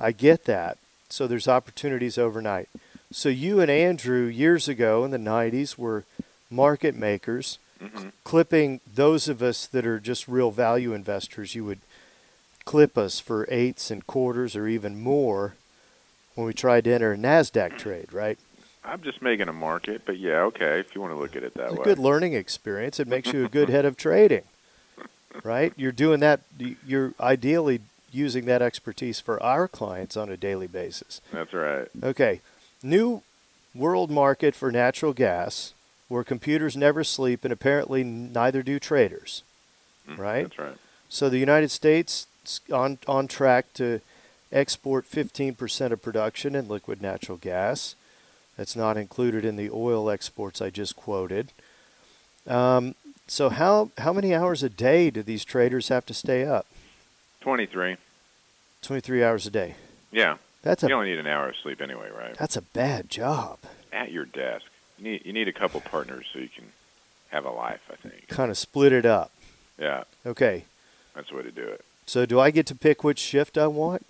[0.00, 0.76] I get that.
[1.08, 2.68] So there's opportunities overnight.
[3.10, 6.04] So you and Andrew years ago in the 90s were
[6.50, 11.54] market makers, hmm clipping those of us that are just real value investors.
[11.54, 11.80] You would
[12.66, 15.54] clip us for eights and quarters or even more
[16.34, 18.38] when we tried to enter a NASDAQ trade, right?
[18.84, 20.78] I'm just making a market, but yeah, okay.
[20.78, 21.64] If you want to look at it that way.
[21.68, 21.84] It's a way.
[21.84, 23.00] good learning experience.
[23.00, 24.44] It makes you a good head of trading,
[25.42, 25.72] right?
[25.74, 26.40] You're doing that,
[26.86, 27.80] you're ideally
[28.12, 31.22] using that expertise for our clients on a daily basis.
[31.32, 31.88] That's right.
[32.02, 32.42] Okay.
[32.82, 33.22] New
[33.74, 35.74] world market for natural gas
[36.08, 39.42] where computers never sleep and apparently neither do traders.
[40.08, 40.42] Mm, right?
[40.44, 40.76] That's right.
[41.08, 44.00] So the United States is on on track to
[44.50, 47.94] export 15% of production in liquid natural gas.
[48.56, 51.52] That's not included in the oil exports I just quoted.
[52.46, 52.94] Um,
[53.26, 56.66] so how how many hours a day do these traders have to stay up?
[57.40, 57.96] 23.
[58.82, 59.74] 23 hours a day.
[60.10, 60.38] Yeah.
[60.68, 62.36] That's You a only need an hour of sleep anyway, right?
[62.36, 63.58] that's a bad job.
[63.90, 64.66] At your desk.
[64.98, 66.64] You need you need a couple partners so you can
[67.30, 68.28] have a life, I think.
[68.28, 69.30] Kind of split it up.
[69.78, 70.64] Yeah, Okay.
[71.14, 71.82] that's the way to do it.
[72.04, 74.04] So do I get to pick which shift I want?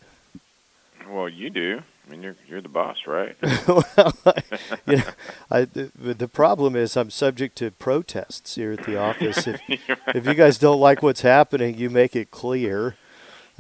[1.09, 1.83] Well, you do.
[2.07, 3.37] I mean, you're you're the boss, right?
[3.69, 3.85] well,
[4.27, 4.43] I,
[4.87, 5.05] you know,
[5.53, 9.47] I, the, the problem is I'm subject to protests here at the office.
[9.47, 12.97] If, if you guys don't like what's happening, you make it clear.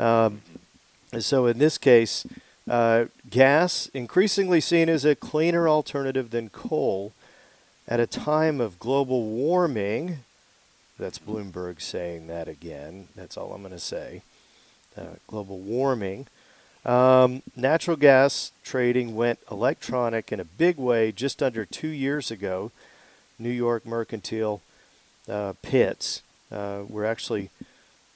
[0.01, 0.42] Um,
[1.20, 2.26] so in this case,
[2.69, 7.12] uh, gas increasingly seen as a cleaner alternative than coal
[7.87, 10.19] at a time of global warming.
[10.99, 13.09] That's Bloomberg saying that again.
[13.14, 14.23] That's all I'm going to say.
[14.97, 16.27] Uh, global warming.
[16.85, 22.73] Um, natural gas trading went electronic in a big way just under two years ago.
[23.39, 24.61] New York mercantile
[25.29, 27.51] uh, pits uh, were actually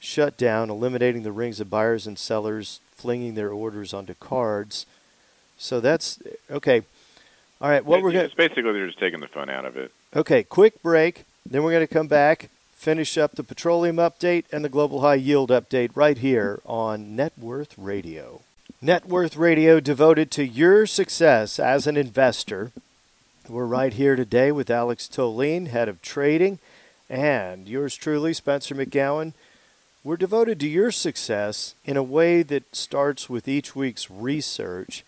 [0.03, 4.85] shut down, eliminating the rings of buyers and sellers flinging their orders onto cards.
[5.57, 6.19] So that's
[6.51, 6.83] okay.
[7.61, 9.77] All right, what It- we're going it's basically they're just taking the fun out of
[9.77, 9.93] it.
[10.15, 11.25] Okay, quick break.
[11.49, 15.15] Then we're going to come back, finish up the petroleum update and the global high
[15.15, 18.41] yield update right here on Net Worth Radio.
[18.81, 22.73] Net Worth Radio devoted to your success as an investor.
[23.49, 26.59] We're right here today with Alex Tolene, head of trading,
[27.09, 29.33] and yours truly, Spencer McGowan.
[30.05, 35.05] We're devoted to your success in a way that starts with each week's research.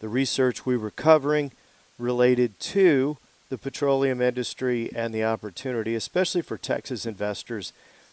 [0.00, 1.52] The research we were covering
[1.96, 3.18] related to
[3.50, 7.72] the petroleum industry and the opportunity, especially for Texas investors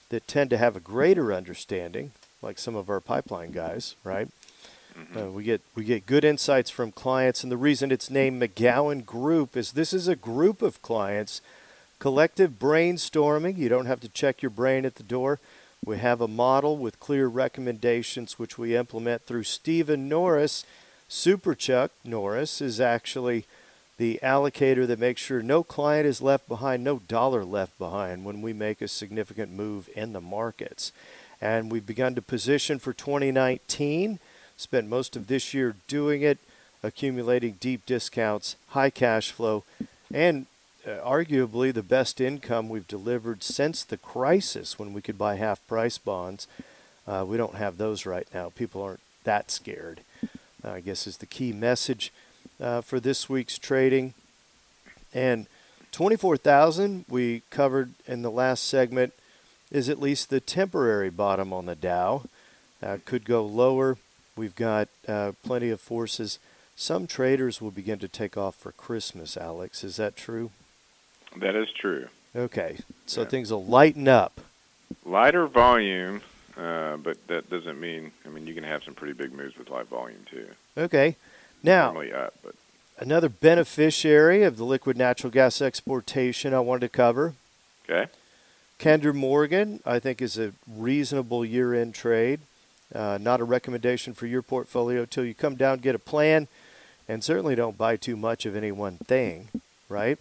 [0.10, 2.12] that tend to have a greater understanding,
[2.44, 4.28] like some of our pipeline guys, right?
[5.18, 9.04] Uh, we get we get good insights from clients, and the reason it's named McGowan
[9.04, 11.42] Group is this is a group of clients,
[11.98, 13.58] collective brainstorming.
[13.58, 15.40] You don't have to check your brain at the door.
[15.86, 20.66] We have a model with clear recommendations, which we implement through Stephen Norris.
[21.08, 23.46] Super Chuck Norris is actually
[23.98, 28.42] the allocator that makes sure no client is left behind, no dollar left behind when
[28.42, 30.92] we make a significant move in the markets.
[31.42, 34.20] And we've begun to position for 2019,
[34.58, 36.38] spent most of this year doing it,
[36.84, 39.64] accumulating deep discounts, high cash flow,
[40.14, 40.46] and
[40.86, 45.98] arguably the best income we've delivered since the crisis when we could buy half price
[45.98, 46.48] bonds.
[47.08, 48.50] Uh, we don't have those right now.
[48.50, 50.02] People aren't that scared,
[50.64, 52.14] uh, I guess is the key message
[52.62, 54.14] uh, for this week's trading.
[55.14, 55.48] And
[55.92, 59.14] 24,000 we covered in the last segment
[59.72, 62.24] is at least the temporary bottom on the Dow.
[62.82, 63.98] Uh, could go lower.
[64.36, 66.40] We've got uh, plenty of forces.
[66.76, 69.84] Some traders will begin to take off for Christmas, Alex.
[69.84, 70.52] Is that true?
[71.38, 72.08] That is true.
[72.36, 72.78] Okay.
[73.06, 73.28] So Yeah.
[73.28, 74.42] things will lighten up.
[75.06, 76.22] Lighter volume,
[76.58, 78.12] uh, but that doesn't mean.
[78.26, 80.48] I mean, you can have some pretty big moves with light volume too.
[80.78, 81.16] Okay.
[81.64, 82.56] Now, Normally up, but
[82.98, 87.34] another beneficiary of the liquid natural gas exportation I wanted to cover
[87.88, 88.10] okay.
[88.80, 92.40] Kinder Morgan, I think, is a reasonable year end trade.
[92.94, 96.48] Uh, not a recommendation for your portfolio till you come down, get a plan,
[97.08, 99.50] and certainly don't buy too much of any one thing,
[99.90, 100.18] right?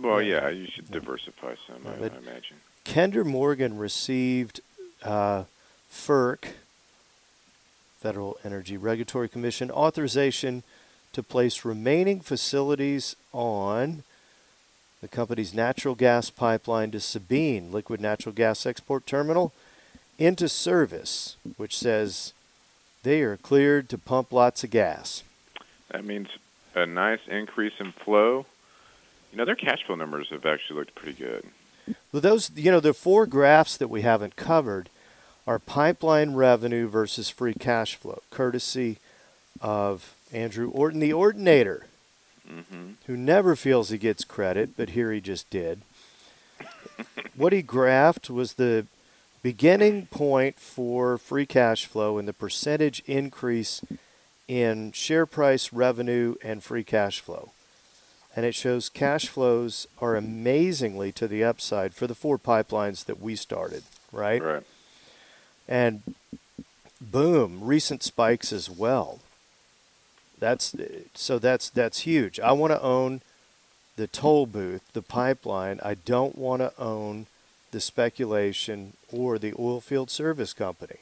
[0.00, 0.48] Well, Yeah.
[0.48, 1.86] you should diversify some.
[1.86, 2.56] I, I imagine.
[2.84, 4.60] Kinder Morgan received
[5.02, 5.44] uh,
[5.90, 6.52] FERC,
[8.00, 10.62] Federal Energy Regulatory Commission, authorization
[11.12, 14.02] to place remaining facilities on
[15.00, 19.52] the company's natural gas pipeline to Sabine Liquid Natural Gas Export Terminal
[20.18, 22.32] into service, which says
[23.02, 25.22] they are cleared to pump lots of gas.
[25.90, 26.28] That means
[26.74, 28.46] a nice increase in flow.
[29.32, 31.44] You know, their cash flow numbers have actually looked pretty good.
[32.12, 34.90] Well, those, you know, the four graphs that we haven't covered
[35.46, 38.98] are pipeline revenue versus free cash flow, courtesy
[39.60, 41.86] of Andrew Orton, the Ordinator,
[42.48, 45.82] hmm who never feels he gets credit, but here he just did.
[47.34, 48.86] what he graphed was the
[49.42, 53.82] beginning point for free cash flow and the percentage increase
[54.46, 57.50] in share price, revenue, and free cash flow.
[58.34, 63.20] And it shows cash flows are amazingly to the upside for the four pipelines that
[63.20, 64.42] we started, right?
[64.42, 64.62] Right.
[65.68, 66.02] And
[67.00, 69.20] boom, recent spikes as well.
[70.38, 70.74] That's
[71.14, 72.40] so that's that's huge.
[72.40, 73.20] I want to own
[73.96, 75.78] the toll booth, the pipeline.
[75.84, 77.26] I don't want to own
[77.70, 80.96] the speculation or the oil field service company.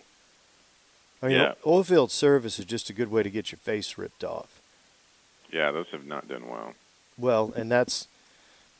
[1.22, 1.54] I mean, Yeah.
[1.66, 4.60] oil field service is just a good way to get your face ripped off.
[5.52, 6.74] Yeah, those have not done well.
[7.20, 8.08] Well, and that's,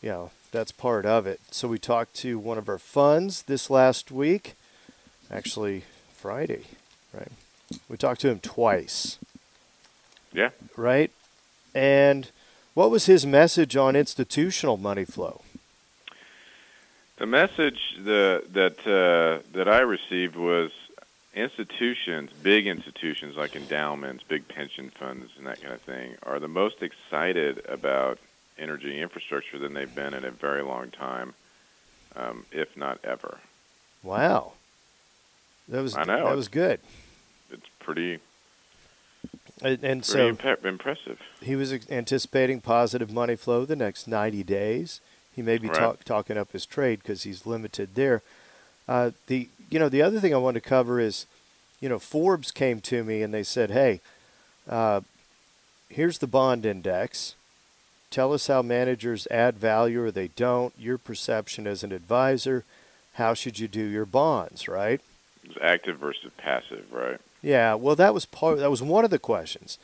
[0.01, 1.41] you know, that's part of it.
[1.51, 4.55] So we talked to one of our funds this last week,
[5.31, 5.85] actually
[6.15, 6.65] Friday,
[7.13, 7.31] right?
[7.89, 9.19] We talked to him twice,
[10.33, 10.51] Yeah.
[10.77, 11.11] right?
[11.75, 12.31] And
[12.75, 15.43] what was his message on institutional money flow?
[17.19, 20.73] The message the, that uh, that I received was
[21.35, 26.49] institutions, big institutions like endowments, big pension funds, and that kind of thing, are the
[26.49, 28.19] most excited about
[28.61, 31.35] energy infrastructure than they've been in a very long time,
[32.15, 33.39] um, if not ever.
[34.03, 34.53] Wow,
[35.69, 36.25] that was I know.
[36.27, 36.81] that was good.
[37.51, 38.19] It's pretty
[39.63, 41.19] And, and pretty so impe- impressive.
[41.43, 45.01] he was anticipating positive money flow the next 90 days.
[45.35, 45.77] He may be Right.
[45.79, 48.23] talk, talking up his trade because he's limited there.
[48.89, 51.27] Uh, the you know the other thing I wanted to cover is,
[51.81, 54.01] you know, Forbes came to me and they said, "Hey,
[54.69, 55.03] uh,
[55.89, 57.37] here's the bond index.
[58.11, 60.75] Tell us how managers add value or they don't.
[60.79, 62.65] Your perception as an advisor.
[63.15, 64.67] How should you do your bonds?
[64.69, 65.01] Right?
[65.45, 67.19] It's active versus passive, right?
[67.43, 68.59] Yeah, well, that was part.
[68.59, 69.79] That was one of the questions.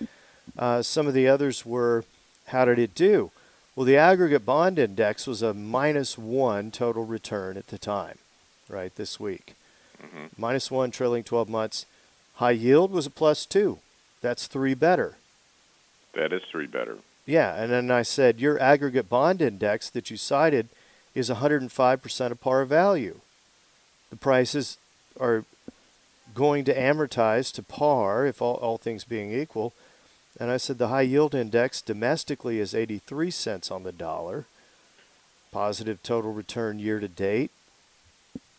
[0.59, 2.05] Uh, some of the others were,
[2.49, 3.31] how did it do?
[3.75, 8.19] Well, the aggregate bond index was a minus one total return at the time,
[8.69, 8.95] right?
[8.95, 9.55] This week,
[10.01, 10.31] Mhm.
[10.37, 11.87] minus one trailing 12 months.
[12.35, 13.81] High yield was a plus two.
[14.21, 15.17] That's three better.
[16.15, 16.99] That is three better.
[17.27, 20.69] Yeah, and then I said your aggregate bond index that you cited
[21.15, 23.21] is 105% of par value.
[24.11, 24.79] The prices
[25.19, 25.45] are
[26.35, 29.73] going to amortize to par if all, all things being equal.
[30.39, 34.45] And I said the high yield index domestically is 83 cents on the dollar.
[35.51, 37.51] Positive total return year to date.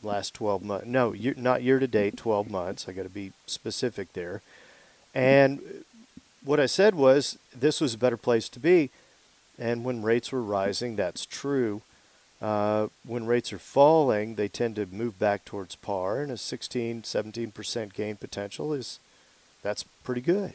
[0.03, 0.87] Last 12 months.
[0.87, 2.87] No, year, not year to date, 12 months.
[2.87, 4.41] I got to be specific there.
[5.13, 5.61] And
[6.43, 8.89] what I said was this was a better place to be.
[9.59, 11.81] And when rates were rising, that's true.
[12.41, 17.01] Uh, when rates are falling, they tend to move back towards par, and a 16,
[17.01, 18.99] 17% gain potential is
[19.63, 20.53] that's pretty good.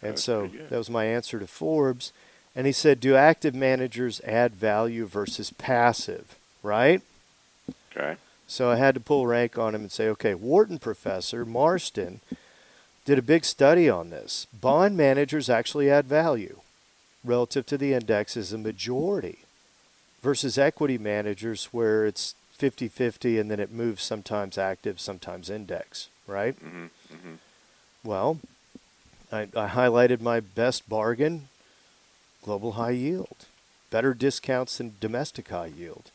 [0.00, 0.70] And That's so good.
[0.70, 2.12] that was my answer to Forbes.
[2.56, 6.36] And he said, Do active managers add value versus passive?
[6.62, 7.02] Right?
[7.94, 8.16] Okay.
[8.46, 12.20] So I had to pull rank on him and say, okay, Wharton professor Marston
[13.08, 14.46] did a big study on this.
[14.52, 16.60] Bond managers actually add value
[17.24, 19.38] relative to the index as a majority
[20.20, 26.08] versus equity managers where it's 50 50 and then it moves sometimes active, sometimes index,
[26.26, 26.54] right?
[26.56, 27.34] hmm hmm
[28.04, 28.40] Well,
[29.32, 31.48] I, I highlighted my best bargain
[32.44, 33.46] global high yield,
[33.90, 36.10] better discounts than domestic high yield,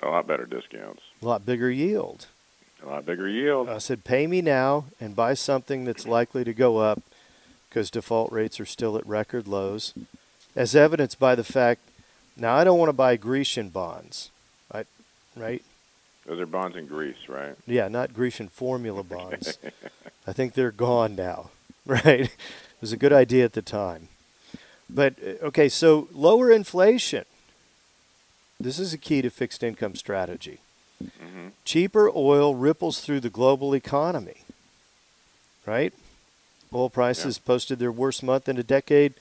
[0.00, 1.02] A lot better discounts.
[1.20, 2.28] a lot bigger yield.
[2.84, 3.68] A lot bigger yield.
[3.68, 7.02] I said, pay me now and buy something that's likely to go up
[7.68, 9.94] because default rates are still at record lows,
[10.54, 11.80] as evidenced by the fact.
[12.36, 14.30] Now, I don't want to buy Grecian bonds,
[14.72, 14.84] I,
[15.34, 15.62] right?
[16.26, 17.56] Those are bonds in Greece, right?
[17.66, 19.58] Yeah, not Grecian formula bonds.
[20.26, 21.50] I think they're gone now,
[21.86, 22.04] right?
[22.06, 22.30] It
[22.80, 24.08] was a good idea at the time.
[24.90, 27.24] But, uh, okay, so lower inflation.
[28.60, 30.58] This is a key to fixed income strategy.
[31.04, 34.42] Hmm Cheaper oil ripples through the global economy,
[35.66, 35.92] right?
[36.74, 39.14] Oil prices posted their worst month in a decade,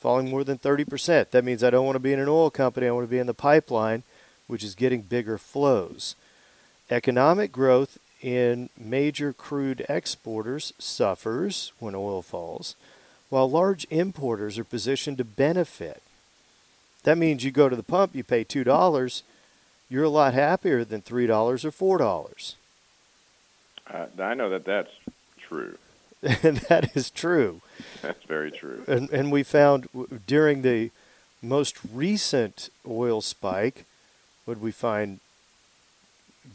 [0.00, 1.30] falling more than 30%.
[1.30, 3.18] That means I don't want to be in an oil company, I want to be
[3.18, 4.02] in the pipeline,
[4.48, 6.16] which is getting bigger flows.
[6.90, 12.74] Economic growth in major crude exporters suffers when oil falls,
[13.28, 16.02] while large importers are positioned to benefit.
[17.04, 19.22] That means you go to the pump, you pay $2,
[19.94, 22.54] you're a lot happier than $3 or $4.
[23.86, 24.90] Uh, I know that that's
[25.38, 25.78] true.
[26.42, 27.60] and that is true.
[28.02, 28.82] That's very true.
[28.88, 29.88] And, and we found
[30.26, 30.90] during the
[31.40, 33.84] most recent oil spike,
[34.46, 35.20] would we find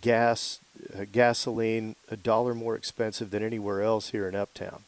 [0.02, 0.60] gas,
[0.94, 4.84] uh, gasoline a dollar more expensive than anywhere else here in Uptown?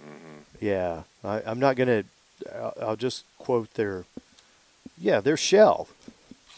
[0.00, 2.54] hmm Yeah, I, I'm not going to.
[2.54, 4.04] I'll, I'll just quote their.
[4.98, 5.88] Yeah, their Shell.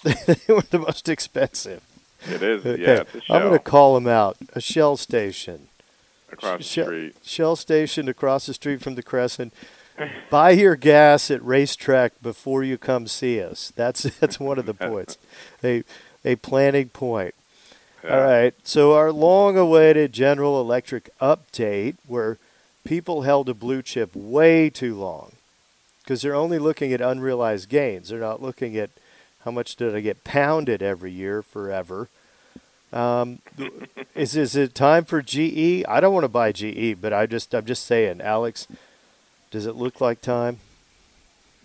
[0.26, 1.82] they were the most expensive.
[2.28, 2.64] It is.
[2.64, 4.36] Okay, Yeah, I'm going to call them out.
[4.54, 5.68] A Shell station.
[6.30, 7.16] across the street.
[7.22, 9.52] Shell station across the street from the Crescent.
[10.30, 13.72] Buy your gas at RaceTrac before you come see us.
[13.76, 15.18] That's that's one of the points.
[15.62, 15.84] A
[16.24, 17.34] a planning point.
[18.02, 18.16] Yeah.
[18.16, 18.54] All right.
[18.64, 22.38] So our long-awaited General Electric update, where
[22.84, 25.32] people held a blue chip way too long
[26.02, 28.08] because they're only looking at unrealized gains.
[28.08, 28.90] They're not looking at
[29.44, 32.08] how much did I get pounded every year forever.
[32.92, 33.40] Um,
[34.14, 35.84] is is it time for GE?
[35.88, 38.66] I don't want to buy GE, but I just I'm just saying, Alex.
[39.50, 40.60] Does it look like time?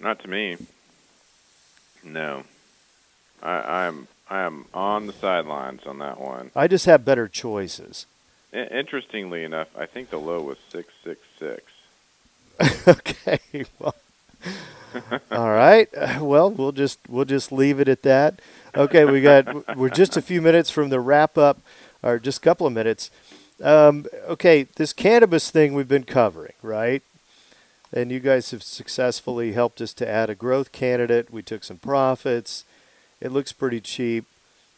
[0.01, 0.57] Not to me.
[2.03, 2.43] No,
[3.41, 6.51] I, I'm I am on the sidelines on that one.
[6.55, 8.05] I just have better choices.
[8.53, 11.63] Interestingly enough, I think the low was six six six.
[12.87, 13.65] okay.
[13.79, 13.95] Well,
[15.31, 15.87] all right.
[16.19, 18.39] Well, we'll just we'll just leave it at that.
[18.75, 21.59] Okay, we got we're just a few minutes from the wrap up,
[22.03, 23.09] or just a couple of minutes.
[23.63, 27.01] Um, okay, this cannabis thing we've been covering, right?
[27.93, 31.31] And you guys have successfully helped us to add a growth candidate.
[31.31, 32.65] We took some profits.
[33.21, 34.25] It looks pretty cheap.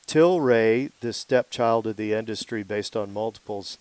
[0.07, 3.77] Tilray, the stepchild of the industry based on multiples,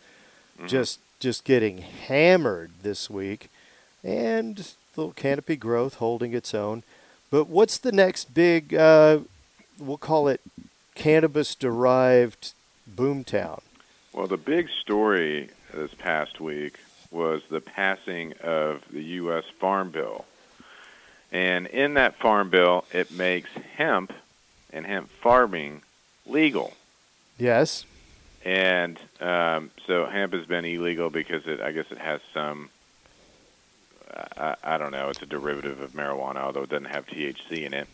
[0.56, 0.66] Mm-hmm.
[0.66, 3.48] just just getting hammered this week,
[4.02, 6.82] and little canopy growth holding its own.
[7.30, 8.74] But what's the next big?
[8.74, 9.20] Uh,
[9.78, 10.40] we'll call it
[10.94, 12.52] cannabis-derived
[12.94, 13.60] boomtown.
[14.12, 16.78] Well, the big story this past week
[17.10, 19.44] was the passing of the U.S.
[19.58, 20.24] Farm Bill.
[21.30, 24.12] And in that Farm Bill, it makes hemp
[24.72, 25.82] and hemp farming
[26.26, 26.72] legal.
[27.38, 27.84] Yes.
[28.44, 32.70] And um, so hemp has been illegal because it, I guess it has some,
[34.36, 37.74] I, I don't know, it's a derivative of marijuana, although it doesn't have THC in
[37.74, 37.88] it.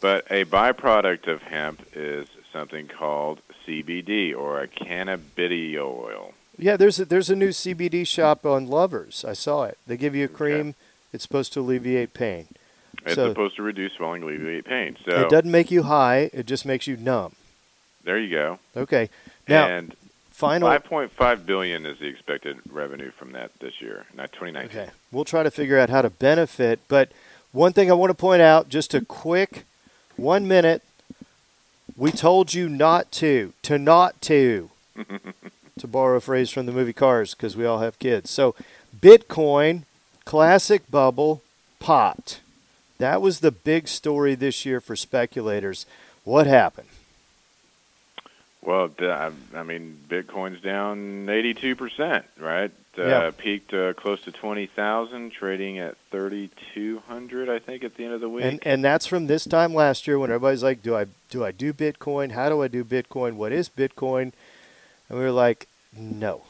[0.00, 6.32] But a byproduct of hemp is something called CBD or a cannabidiol.
[6.58, 9.24] Yeah, there's a, there's a new CBD shop on Lovers.
[9.26, 9.78] I saw it.
[9.86, 10.74] They give you a cream.
[11.12, 12.46] It's supposed to alleviate pain.
[13.04, 14.96] It's So- supposed to reduce swelling, alleviate pain.
[15.04, 16.30] So It doesn't make you high.
[16.32, 17.34] It just makes you numb.
[18.04, 18.58] there you go.
[18.76, 19.08] Okay.
[19.48, 19.94] Now, and
[20.32, 20.68] final.
[20.68, 24.78] 5.5 billion is the expected revenue from that this year, not 2019.
[24.78, 24.90] Okay.
[25.10, 26.80] We'll try to figure out how to benefit.
[26.88, 27.12] But
[27.52, 29.64] one thing I want to point out, just a quick
[30.16, 30.82] one minute.
[31.96, 34.70] We told you not to, to not to,
[35.78, 38.30] to borrow a phrase from the movie Cars because we all have kids.
[38.30, 38.54] So,
[38.98, 39.82] Bitcoin,
[40.24, 41.42] classic bubble,
[41.80, 42.40] popped.
[42.98, 45.84] That was the big story this year for speculators.
[46.24, 46.88] What happened?
[48.62, 52.70] Well, I mean, Bitcoin's down 82%, right?
[52.96, 53.30] Uh, Yeah.
[53.36, 58.28] Peaked uh, close to 20,000, trading at 3,200, I think, at the end of the
[58.28, 58.44] week.
[58.44, 61.50] And and that's from this time last year when everybody's like, "Do I do I
[61.52, 62.32] do Bitcoin?
[62.32, 63.34] How do I do Bitcoin?
[63.34, 64.32] What is Bitcoin?"
[65.08, 66.42] And we were like, "No,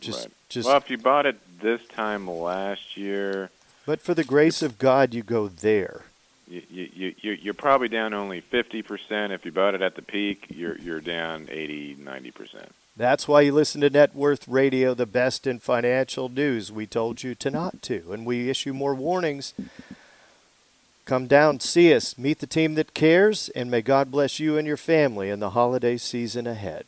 [0.00, 0.32] just Right.
[0.48, 3.50] just." well, if you bought it this time last year,
[3.84, 6.04] but for the grace of God, you go there.
[6.52, 9.30] You, you, you, you- you're probably down only 50%.
[9.30, 12.66] If you bought it at the peak, you're, you're down 80, 90%.
[12.96, 16.70] That's why you listen to Net Worth Radio, the best in financial news.
[16.70, 19.54] We told you to not to, and we issue more warnings.
[21.06, 24.66] Come down, see us, meet the team that cares, and may God bless you and
[24.68, 26.84] your family in the holiday season ahead.